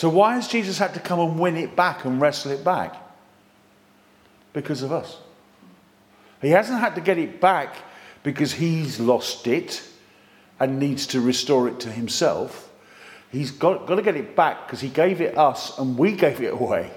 So 0.03 0.09
why 0.09 0.35
has 0.35 0.49
Jesus 0.49 0.79
had 0.79 0.95
to 0.95 0.99
come 0.99 1.21
and 1.21 1.39
win 1.39 1.57
it 1.57 1.77
back 1.77 2.05
and 2.05 2.21
wrestle 2.21 2.51
it 2.51 2.65
back? 2.65 2.97
Because 4.53 4.83
of 4.83 4.91
us. 4.91 5.17
He 6.41 6.49
hasn't 6.49 6.81
had 6.81 6.97
to 6.97 7.01
get 7.01 7.19
it 7.19 7.41
back 7.41 7.77
because 8.25 8.53
he's 8.53 8.99
lost 8.99 9.47
it 9.47 9.81
and 10.59 10.81
needs 10.81 11.07
to 11.07 11.21
restore 11.21 11.69
it 11.69 11.79
to 11.79 11.93
himself. 11.93 12.69
He's 13.31 13.53
got, 13.53 13.87
got 13.87 13.95
to 13.95 14.03
get 14.03 14.17
it 14.17 14.35
back 14.35 14.67
because 14.67 14.81
he 14.81 14.89
gave 14.89 15.21
it 15.21 15.39
us 15.39 15.79
and 15.79 15.97
we 15.97 16.17
gave 16.17 16.41
it 16.41 16.53
away. 16.53 16.91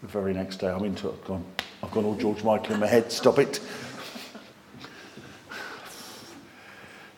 The 0.00 0.06
very 0.06 0.32
next 0.32 0.58
day, 0.58 0.68
I'm 0.68 0.84
into 0.84 1.08
it. 1.08 1.14
I've 1.14 1.24
gone, 1.24 1.44
I've 1.82 1.90
gone 1.90 2.04
all 2.04 2.14
George 2.14 2.44
Michael 2.44 2.74
in 2.74 2.80
my 2.80 2.86
head. 2.86 3.10
Stop 3.10 3.40
it. 3.40 3.58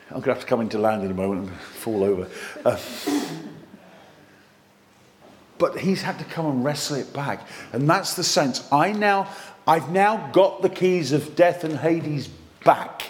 I'm 0.08 0.22
going 0.22 0.22
to 0.22 0.30
have 0.30 0.40
to 0.40 0.46
come 0.46 0.62
into 0.62 0.78
land 0.78 1.04
in 1.04 1.10
a 1.10 1.14
moment 1.14 1.50
and 1.50 1.60
fall 1.60 2.02
over. 2.02 2.26
Uh, 2.64 2.78
but 5.60 5.78
he's 5.78 6.00
had 6.00 6.18
to 6.18 6.24
come 6.24 6.46
and 6.46 6.64
wrestle 6.64 6.96
it 6.96 7.12
back. 7.12 7.46
And 7.72 7.88
that's 7.88 8.14
the 8.14 8.24
sense. 8.24 8.66
I 8.72 8.90
now, 8.92 9.28
I've 9.66 9.90
now 9.90 10.30
got 10.32 10.62
the 10.62 10.70
keys 10.70 11.12
of 11.12 11.36
death 11.36 11.62
and 11.62 11.76
Hades 11.76 12.28
back. 12.64 13.02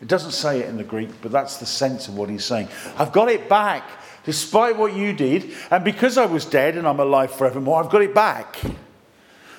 It 0.00 0.08
doesn't 0.08 0.32
say 0.32 0.60
it 0.60 0.68
in 0.68 0.78
the 0.78 0.84
Greek, 0.84 1.10
but 1.20 1.30
that's 1.30 1.58
the 1.58 1.66
sense 1.66 2.08
of 2.08 2.16
what 2.16 2.30
he's 2.30 2.44
saying. 2.44 2.68
I've 2.96 3.12
got 3.12 3.28
it 3.28 3.48
back 3.48 3.84
despite 4.24 4.76
what 4.76 4.94
you 4.94 5.12
did. 5.12 5.52
And 5.70 5.84
because 5.84 6.18
I 6.18 6.24
was 6.24 6.46
dead 6.46 6.76
and 6.76 6.88
I'm 6.88 6.98
alive 6.98 7.30
forevermore, 7.30 7.84
I've 7.84 7.90
got 7.90 8.02
it 8.02 8.14
back. 8.14 8.58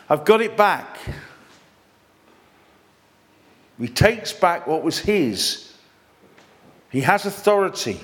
I've 0.10 0.26
got 0.26 0.42
it 0.42 0.58
back. 0.58 0.98
He 3.80 3.88
takes 3.88 4.34
back 4.34 4.66
what 4.66 4.82
was 4.82 4.98
his. 4.98 5.72
He 6.90 7.02
has 7.02 7.28
authority. 7.28 8.00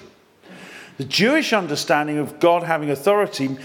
The 0.98 1.06
Jewish 1.06 1.52
understanding 1.52 2.20
of 2.20 2.40
God 2.40 2.62
having 2.62 2.92
authority 2.92 3.58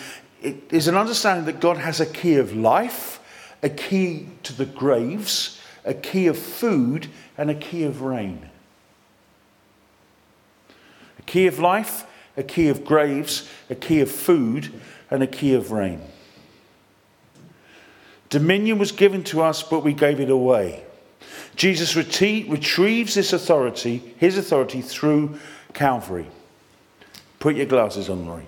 is 0.42 0.88
an 0.88 0.96
understanding 0.96 1.46
that 1.46 1.60
God 1.60 1.76
has 1.78 2.00
a 2.00 2.06
key 2.06 2.36
of 2.36 2.54
life, 2.54 3.20
a 3.62 3.68
key 3.68 4.28
to 4.44 4.52
the 4.52 4.66
graves, 4.66 5.60
a 5.84 5.94
key 5.94 6.26
of 6.26 6.38
food, 6.38 7.08
and 7.36 7.50
a 7.50 7.54
key 7.54 7.84
of 7.84 8.02
rain. 8.02 8.48
A 11.18 11.22
key 11.22 11.46
of 11.46 11.58
life, 11.58 12.06
a 12.36 12.42
key 12.42 12.68
of 12.68 12.84
graves, 12.84 13.48
a 13.68 13.74
key 13.74 14.00
of 14.00 14.10
food, 14.10 14.72
and 15.10 15.22
a 15.22 15.26
key 15.26 15.54
of 15.54 15.72
rain. 15.72 16.00
Dominion 18.28 18.78
was 18.78 18.92
given 18.92 19.24
to 19.24 19.42
us, 19.42 19.62
but 19.62 19.82
we 19.82 19.92
gave 19.92 20.20
it 20.20 20.30
away. 20.30 20.84
Jesus 21.56 21.96
retrieves 21.96 23.14
this 23.14 23.32
authority, 23.32 24.14
his 24.18 24.38
authority, 24.38 24.82
through 24.82 25.38
Calvary. 25.72 26.28
Put 27.40 27.56
your 27.56 27.66
glasses 27.66 28.08
on, 28.08 28.26
Laurie. 28.26 28.46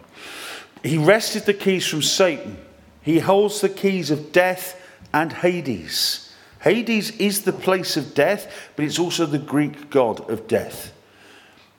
He 0.83 0.99
wrested 0.99 1.45
the 1.45 1.55
keys 1.55 1.87
from 1.87 2.03
Satan. 2.03 2.57
He 3.03 3.19
holds 3.19 3.61
the 3.61 3.69
keys 3.69 4.11
of 4.11 4.33
death 4.33 4.81
and 5.13 5.33
Hades. 5.33 6.33
Hades 6.61 7.11
is 7.17 7.43
the 7.43 7.53
place 7.53 7.97
of 7.97 8.15
death, 8.15 8.71
but 8.77 8.85
it's 8.85 8.99
also 8.99 9.27
the 9.27 9.39
Greek 9.39 9.91
god 9.91 10.29
of 10.31 10.47
death. 10.47 10.93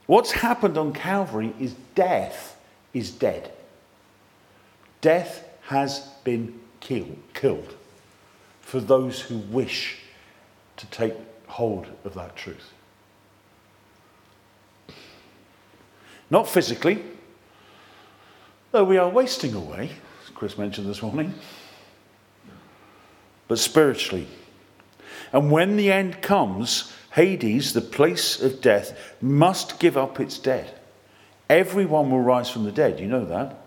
What's 0.07 0.31
happened 0.31 0.77
on 0.77 0.93
Calvary 0.93 1.53
is 1.59 1.73
death 1.95 2.57
is 2.93 3.11
dead. 3.11 3.51
Death 4.99 5.47
has 5.67 6.07
been 6.23 6.59
killed, 6.79 7.17
killed 7.33 7.75
for 8.61 8.79
those 8.79 9.21
who 9.21 9.37
wish 9.37 9.99
to 10.77 10.85
take 10.87 11.13
hold 11.47 11.87
of 12.03 12.13
that 12.15 12.35
truth. 12.35 12.71
Not 16.29 16.47
physically, 16.47 17.03
though 18.71 18.83
we 18.83 18.97
are 18.97 19.09
wasting 19.09 19.53
away, 19.53 19.91
as 20.23 20.29
Chris 20.33 20.57
mentioned 20.57 20.87
this 20.87 21.01
morning, 21.01 21.33
but 23.47 23.59
spiritually. 23.59 24.27
And 25.33 25.51
when 25.51 25.77
the 25.77 25.91
end 25.91 26.21
comes, 26.21 26.91
Hades, 27.11 27.73
the 27.73 27.81
place 27.81 28.41
of 28.41 28.61
death, 28.61 28.97
must 29.21 29.79
give 29.79 29.97
up 29.97 30.19
its 30.19 30.37
dead. 30.37 30.73
Everyone 31.49 32.09
will 32.09 32.21
rise 32.21 32.49
from 32.49 32.63
the 32.63 32.71
dead, 32.71 32.99
you 32.99 33.07
know 33.07 33.25
that. 33.25 33.57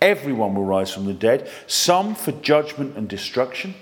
Everyone 0.00 0.54
will 0.54 0.64
rise 0.64 0.92
from 0.92 1.06
the 1.06 1.14
dead, 1.14 1.50
some 1.66 2.14
for 2.14 2.32
judgment 2.32 2.96
and 2.96 3.08
destruction, 3.08 3.74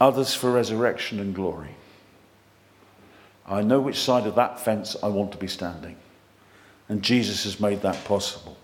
others 0.00 0.34
for 0.34 0.50
resurrection 0.50 1.20
and 1.20 1.34
glory. 1.34 1.74
I 3.46 3.62
know 3.62 3.80
which 3.80 4.00
side 4.00 4.26
of 4.26 4.36
that 4.36 4.60
fence 4.60 4.96
I 5.02 5.08
want 5.08 5.32
to 5.32 5.38
be 5.38 5.48
standing. 5.48 5.96
And 6.88 7.02
Jesus 7.02 7.44
has 7.44 7.60
made 7.60 7.82
that 7.82 8.02
possible. 8.04 8.56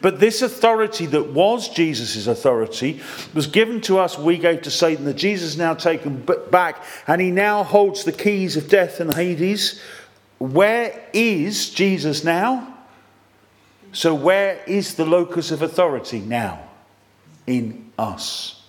But 0.00 0.20
this 0.20 0.42
authority 0.42 1.06
that 1.06 1.32
was 1.32 1.68
Jesus' 1.68 2.26
authority 2.26 3.00
was 3.34 3.46
given 3.46 3.80
to 3.82 3.98
us, 3.98 4.18
we 4.18 4.38
gave 4.38 4.62
to 4.62 4.70
Satan, 4.70 5.04
that 5.04 5.14
Jesus 5.14 5.56
now 5.56 5.74
taken 5.74 6.26
back, 6.50 6.84
and 7.06 7.20
he 7.20 7.30
now 7.30 7.62
holds 7.62 8.04
the 8.04 8.12
keys 8.12 8.56
of 8.56 8.68
death 8.68 9.00
and 9.00 9.14
Hades. 9.14 9.80
Where 10.38 11.02
is 11.12 11.70
Jesus 11.70 12.24
now? 12.24 12.78
So, 13.92 14.14
where 14.14 14.62
is 14.66 14.94
the 14.94 15.04
locus 15.04 15.50
of 15.50 15.62
authority 15.62 16.20
now? 16.20 16.68
In 17.46 17.90
us. 17.98 18.62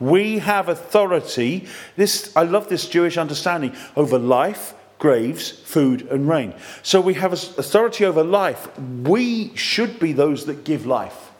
We 0.00 0.38
have 0.38 0.68
authority. 0.68 1.66
This, 1.96 2.34
I 2.36 2.42
love 2.42 2.68
this 2.68 2.88
Jewish 2.88 3.16
understanding 3.16 3.74
over 3.96 4.18
life, 4.18 4.74
graves, 5.04 5.50
food, 5.50 6.08
and 6.10 6.26
rain. 6.26 6.54
So 6.82 6.98
we 6.98 7.12
have 7.12 7.34
authority 7.34 8.06
over 8.06 8.24
life. 8.24 8.66
We 8.78 9.54
should 9.54 10.00
be 10.00 10.14
those 10.14 10.46
that 10.46 10.64
give 10.64 10.86
life. 10.86 11.30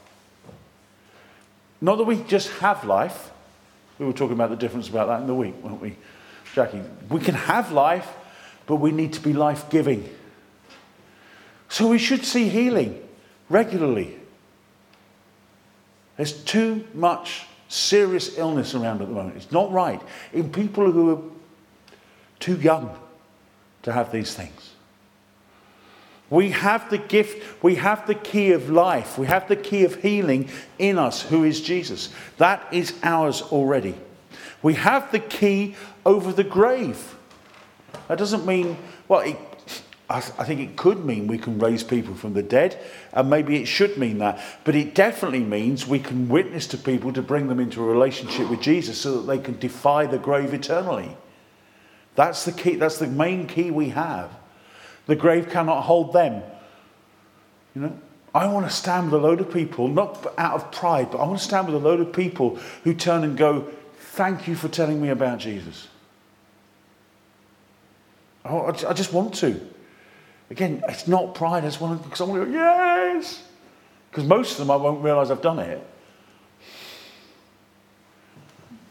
Not 1.81 1.97
that 1.97 2.05
we 2.05 2.17
just 2.25 2.51
have 2.59 2.85
life. 2.85 3.31
We 3.99 4.05
were 4.05 4.13
talking 4.13 4.35
about 4.35 4.51
the 4.51 4.57
difference 4.57 4.91
about 4.91 5.07
that 5.07 5.23
in 5.23 5.27
the 5.27 5.35
week, 5.35 5.55
weren't 5.63 5.81
we, 5.81 5.97
Jackie? 6.55 6.83
We 7.09 7.21
can 7.21 7.35
have 7.35 7.73
life, 7.73 8.07
but 8.67 8.77
we 8.77 8.93
need 8.93 9.15
to 9.15 9.21
be 9.23 9.33
life 9.33 9.71
giving. 9.71 10.11
So 11.71 11.89
we 11.89 11.97
should 11.97 12.27
see 12.27 12.51
healing 12.51 13.03
regularly. 13.49 14.15
There's 16.19 16.35
too 16.35 16.87
much 16.93 17.47
serious 17.69 18.37
illness 18.37 18.75
around 18.75 19.01
at 19.01 19.09
the 19.09 19.15
moment. 19.15 19.37
It's 19.37 19.51
not 19.51 19.73
right. 19.73 20.03
In 20.35 20.53
people 20.53 20.93
who 20.93 21.17
are 21.17 21.23
too 22.41 22.57
young 22.57 22.95
to 23.85 23.93
have 23.93 24.11
these 24.11 24.35
things. 24.35 24.73
We 26.31 26.51
have 26.51 26.91
the 26.91 26.99
gift, 26.99 27.63
we 27.63 27.77
have 27.77 28.07
the 28.07 28.15
key 28.15 28.53
of 28.53 28.71
life, 28.71 29.19
we 29.19 29.27
have 29.27 29.47
the 29.47 29.57
key 29.57 29.85
of 29.85 29.97
healing 30.03 30.49
in 30.79 30.99
us, 30.99 31.23
who 31.23 31.45
is 31.45 31.61
Jesus. 31.61 32.09
That 32.39 32.67
is 32.73 32.95
ours 33.03 33.43
already. 33.43 33.95
We 34.63 34.75
have 34.75 35.13
the 35.13 35.21
key 35.21 35.77
over 36.05 36.33
the 36.33 36.45
grave. 36.45 37.17
That 38.09 38.19
doesn't 38.19 38.47
mean, 38.47 38.79
well, 39.07 39.21
it, 39.21 39.37
I, 40.09 40.17
I 40.17 40.45
think 40.45 40.61
it 40.61 40.77
could 40.77 41.05
mean 41.05 41.27
we 41.27 41.39
can 41.39 41.59
raise 41.59 41.85
people 41.85 42.15
from 42.15 42.33
the 42.33 42.43
dead, 42.43 42.83
and 43.13 43.29
maybe 43.29 43.57
it 43.57 43.67
should 43.67 43.99
mean 43.99 44.19
that. 44.19 44.41
But 44.65 44.75
it 44.75 44.95
definitely 44.95 45.45
means 45.45 45.87
we 45.87 45.99
can 45.99 46.29
witness 46.29 46.67
to 46.69 46.79
people 46.79 47.13
to 47.13 47.23
bring 47.23 47.49
them 47.49 47.61
into 47.61 47.83
a 47.83 47.87
relationship 47.87 48.49
with 48.49 48.61
Jesus 48.61 48.99
so 48.99 49.21
that 49.21 49.27
they 49.27 49.39
can 49.39 49.59
defy 49.59 50.07
the 50.07 50.19
grave 50.19 50.55
eternally. 50.55 51.17
That's 52.17 52.45
the 52.45 52.53
key, 52.53 52.77
that's 52.77 52.99
the 52.99 53.07
main 53.07 53.47
key 53.47 53.71
we 53.71 53.91
have. 53.91 54.31
The 55.07 55.17
grave 55.17 55.51
cannot 55.51 55.83
hold 55.83 56.13
them. 56.13 56.43
You 57.75 57.83
know? 57.83 57.99
I 58.35 58.47
want 58.49 58.67
to 58.67 58.73
stand 58.73 59.11
with 59.11 59.21
a 59.21 59.25
load 59.25 59.41
of 59.41 59.53
people, 59.53 59.89
not 59.89 60.27
out 60.39 60.55
of 60.55 60.73
pride, 60.73 61.11
but 61.11 61.19
I 61.19 61.27
want 61.27 61.39
to 61.39 61.45
stand 61.45 61.67
with 61.67 61.77
a 61.77 61.79
load 61.79 62.01
of 62.01 62.13
people 62.13 62.57
who 62.83 62.95
turn 62.95 63.25
and 63.25 63.37
go, 63.37 63.69
Thank 63.97 64.47
you 64.47 64.55
for 64.55 64.69
telling 64.69 65.03
me 65.03 65.09
about 65.09 65.39
Jesus. 65.39 65.89
Oh, 68.45 68.67
I 68.67 68.93
just 68.93 69.13
want 69.13 69.35
to. 69.37 69.61
Again, 70.51 70.85
it's 70.89 71.09
not 71.09 71.35
pride. 71.35 71.65
I 71.65 71.67
just 71.67 71.81
want 71.81 72.01
to, 72.01 72.05
because 72.05 72.21
I 72.21 72.25
want 72.25 72.43
to 72.43 72.47
go, 72.47 72.53
yes! 72.53 73.43
Because 74.11 74.25
most 74.25 74.53
of 74.53 74.59
them 74.59 74.71
I 74.71 74.77
won't 74.77 75.03
realize 75.03 75.31
I've 75.31 75.43
done 75.43 75.59
it. 75.59 75.85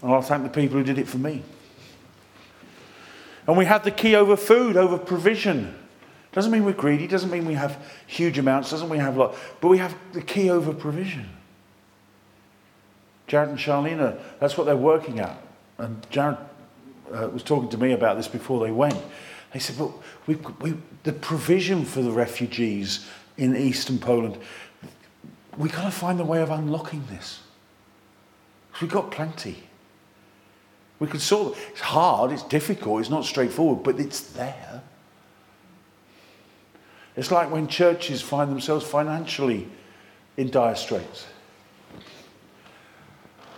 And 0.01 0.11
I'll 0.11 0.21
thank 0.21 0.43
the 0.43 0.49
people 0.49 0.77
who 0.77 0.83
did 0.83 0.97
it 0.97 1.07
for 1.07 1.19
me. 1.19 1.43
And 3.47 3.57
we 3.57 3.65
have 3.65 3.83
the 3.83 3.91
key 3.91 4.15
over 4.15 4.37
food, 4.37 4.77
over 4.77 4.97
provision. 4.97 5.77
Doesn't 6.31 6.51
mean 6.51 6.65
we're 6.65 6.73
greedy, 6.73 7.07
doesn't 7.07 7.29
mean 7.29 7.45
we 7.45 7.53
have 7.53 7.77
huge 8.07 8.37
amounts, 8.37 8.71
doesn't 8.71 8.89
mean 8.89 8.99
we 8.99 9.03
have 9.03 9.15
a 9.15 9.19
lot, 9.19 9.35
but 9.61 9.67
we 9.67 9.77
have 9.77 9.95
the 10.13 10.21
key 10.21 10.49
over 10.49 10.73
provision. 10.73 11.29
Jared 13.27 13.49
and 13.49 13.57
Charlene, 13.57 14.19
that's 14.39 14.57
what 14.57 14.65
they're 14.65 14.75
working 14.75 15.19
at. 15.19 15.37
And 15.77 16.05
Jared 16.09 16.37
uh, 17.13 17.29
was 17.29 17.43
talking 17.43 17.69
to 17.69 17.77
me 17.77 17.91
about 17.91 18.17
this 18.17 18.27
before 18.27 18.65
they 18.65 18.71
went. 18.71 18.97
They 19.51 19.59
said, 19.59 19.77
but 19.77 19.91
we, 20.25 20.35
we, 20.61 20.73
the 21.03 21.13
provision 21.13 21.85
for 21.85 22.01
the 22.01 22.11
refugees 22.11 23.07
in 23.37 23.55
eastern 23.55 23.99
Poland, 23.99 24.37
we've 25.57 25.71
got 25.71 25.83
to 25.83 25.91
find 25.91 26.19
a 26.19 26.25
way 26.25 26.41
of 26.41 26.49
unlocking 26.49 27.03
this. 27.09 27.41
We've 28.81 28.91
got 28.91 29.11
plenty. 29.11 29.63
We 30.99 31.07
can 31.07 31.19
sort 31.19 31.57
it. 31.57 31.63
It's 31.71 31.81
hard, 31.81 32.31
it's 32.31 32.43
difficult, 32.43 33.01
it's 33.01 33.09
not 33.09 33.25
straightforward, 33.25 33.83
but 33.83 33.99
it's 33.99 34.21
there. 34.33 34.81
It's 37.15 37.31
like 37.31 37.51
when 37.51 37.67
churches 37.67 38.21
find 38.21 38.49
themselves 38.51 38.85
financially 38.85 39.67
in 40.37 40.49
dire 40.49 40.75
straits. 40.75 41.27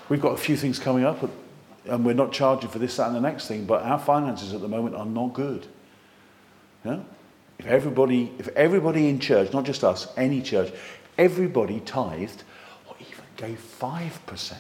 We've 0.10 0.22
got 0.22 0.34
a 0.34 0.38
few 0.38 0.58
things 0.58 0.78
coming 0.78 1.06
up, 1.06 1.30
and 1.86 2.06
we're 2.06 2.14
not 2.14 2.32
charging 2.32 2.70
for 2.70 2.80
this, 2.80 2.98
that, 2.98 3.08
and 3.08 3.16
the 3.16 3.22
next 3.22 3.48
thing, 3.48 3.66
but 3.66 3.82
our 3.84 4.00
finances 4.00 4.54
at 4.54 4.62
the 4.62 4.68
moment 4.68 4.96
are 4.96 5.06
not 5.06 5.34
good. 5.34 5.68
Yeah? 6.84 7.00
If 7.58 7.66
everybody, 7.66 8.32
if 8.38 8.50
everybody 8.50 9.08
in 9.08 9.20
church, 9.20 9.54
not 9.54 9.64
just 9.64 9.84
us, 9.84 10.08
any 10.18 10.42
church, 10.42 10.72
everybody 11.18 11.80
tithed 11.80 12.44
or 12.88 12.96
even 13.00 13.24
gave 13.38 13.60
5%, 13.80 14.54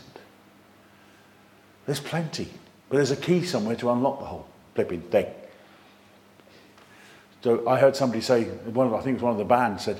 there's 1.85 1.99
plenty. 1.99 2.49
But 2.95 2.99
there's 2.99 3.11
a 3.11 3.17
key 3.17 3.43
somewhere 3.43 3.75
to 3.75 3.91
unlock 3.91 4.19
the 4.19 4.25
whole 4.25 4.47
flipping 4.73 5.01
thing. 5.01 5.25
So 7.43 7.67
I 7.67 7.77
heard 7.77 7.93
somebody 7.93 8.21
say, 8.21 8.45
one 8.45 8.87
of, 8.87 8.93
I 8.93 9.01
think 9.01 9.09
it 9.09 9.13
was 9.15 9.21
one 9.21 9.33
of 9.33 9.37
the 9.37 9.43
band 9.43 9.81
said, 9.81 9.99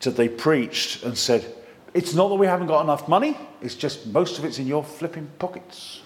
said 0.00 0.16
they 0.16 0.28
preached 0.28 1.04
and 1.04 1.16
said, 1.16 1.46
it's 1.94 2.14
not 2.14 2.30
that 2.30 2.34
we 2.34 2.48
haven't 2.48 2.66
got 2.66 2.82
enough 2.82 3.06
money, 3.06 3.38
it's 3.62 3.76
just 3.76 4.08
most 4.08 4.40
of 4.40 4.44
it's 4.44 4.58
in 4.58 4.66
your 4.66 4.82
flipping 4.82 5.30
pockets. 5.38 6.00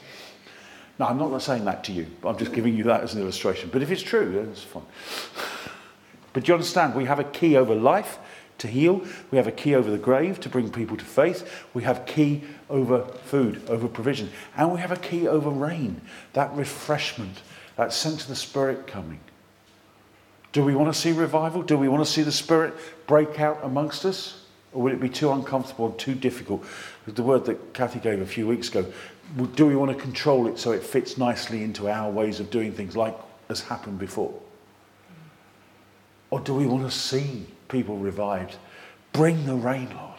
Now, 0.98 1.08
I'm 1.08 1.16
not 1.16 1.40
saying 1.40 1.64
that 1.64 1.84
to 1.84 1.92
you, 1.92 2.06
I'm 2.22 2.36
just 2.36 2.52
giving 2.52 2.76
you 2.76 2.84
that 2.84 3.02
as 3.02 3.14
an 3.14 3.22
illustration. 3.22 3.70
But 3.72 3.80
if 3.80 3.90
it's 3.90 4.02
true, 4.02 4.30
then 4.30 4.48
it's 4.50 4.62
fine. 4.62 4.82
But 6.34 6.44
do 6.44 6.50
you 6.50 6.54
understand? 6.54 6.94
We 6.94 7.06
have 7.06 7.18
a 7.18 7.24
key 7.24 7.56
over 7.56 7.74
life, 7.74 8.18
to 8.60 8.68
heal. 8.68 9.04
We 9.30 9.38
have 9.38 9.46
a 9.46 9.52
key 9.52 9.74
over 9.74 9.90
the 9.90 9.98
grave 9.98 10.40
to 10.40 10.48
bring 10.48 10.70
people 10.70 10.96
to 10.96 11.04
faith. 11.04 11.66
We 11.74 11.82
have 11.82 12.06
key 12.06 12.42
over 12.68 13.04
food, 13.24 13.62
over 13.68 13.88
provision. 13.88 14.30
And 14.56 14.72
we 14.72 14.80
have 14.80 14.92
a 14.92 14.96
key 14.96 15.28
over 15.28 15.50
rain, 15.50 16.00
that 16.32 16.54
refreshment, 16.54 17.42
that 17.76 17.92
sense 17.92 18.22
of 18.22 18.28
the 18.28 18.36
Spirit 18.36 18.86
coming. 18.86 19.20
Do 20.52 20.64
we 20.64 20.74
want 20.74 20.92
to 20.92 20.98
see 20.98 21.12
revival? 21.12 21.62
Do 21.62 21.76
we 21.76 21.88
want 21.88 22.04
to 22.04 22.10
see 22.10 22.22
the 22.22 22.32
Spirit 22.32 22.74
break 23.06 23.40
out 23.40 23.60
amongst 23.62 24.04
us? 24.04 24.44
Or 24.72 24.82
would 24.82 24.92
it 24.92 25.00
be 25.00 25.08
too 25.08 25.32
uncomfortable 25.32 25.86
and 25.86 25.98
too 25.98 26.14
difficult? 26.14 26.64
The 27.06 27.22
word 27.22 27.44
that 27.46 27.74
Kathy 27.74 27.98
gave 27.98 28.20
a 28.20 28.26
few 28.26 28.46
weeks 28.46 28.68
ago. 28.68 28.86
Do 29.54 29.66
we 29.66 29.76
want 29.76 29.96
to 29.96 30.00
control 30.00 30.46
it 30.48 30.58
so 30.58 30.72
it 30.72 30.82
fits 30.82 31.18
nicely 31.18 31.62
into 31.62 31.88
our 31.88 32.10
ways 32.10 32.40
of 32.40 32.50
doing 32.50 32.72
things 32.72 32.96
like 32.96 33.16
has 33.48 33.60
happened 33.60 33.98
before? 33.98 34.32
Or 36.30 36.40
do 36.40 36.54
we 36.54 36.66
want 36.66 36.88
to 36.88 36.96
see 36.96 37.46
people 37.70 37.96
revived? 37.96 38.56
Bring 39.12 39.46
the 39.46 39.54
rain, 39.54 39.88
Lord. 39.94 40.18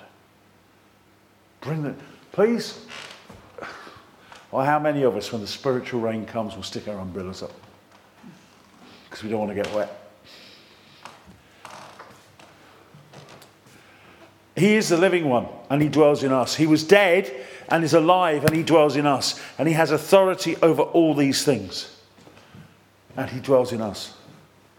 Bring 1.62 1.84
the. 1.84 1.96
Please. 2.32 2.86
Well, 4.52 4.66
how 4.66 4.80
many 4.80 5.04
of 5.04 5.16
us, 5.16 5.32
when 5.32 5.42
the 5.42 5.48
spiritual 5.48 6.02
rain 6.02 6.26
comes, 6.26 6.56
will 6.56 6.64
stick 6.64 6.88
our 6.88 7.00
umbrellas 7.00 7.42
up? 7.42 7.54
Because 9.06 9.24
we 9.24 9.30
don't 9.30 9.40
want 9.40 9.52
to 9.52 9.56
get 9.56 9.74
wet. 9.74 9.98
He 14.56 14.76
is 14.76 14.90
the 14.90 14.98
living 14.98 15.30
one 15.30 15.48
and 15.70 15.82
he 15.82 15.88
dwells 15.88 16.24
in 16.24 16.32
us. 16.32 16.56
He 16.56 16.68
was 16.68 16.84
dead 16.84 17.34
and 17.70 17.84
is 17.84 17.94
alive 17.94 18.44
and 18.44 18.54
he 18.54 18.64
dwells 18.64 18.96
in 18.96 19.06
us. 19.06 19.40
And 19.58 19.68
he 19.68 19.74
has 19.74 19.92
authority 19.92 20.58
over 20.62 20.82
all 20.82 21.16
these 21.16 21.46
things. 21.46 21.98
And 23.16 23.30
he 23.30 23.40
dwells 23.40 23.72
in 23.72 23.82
us. 23.82 24.14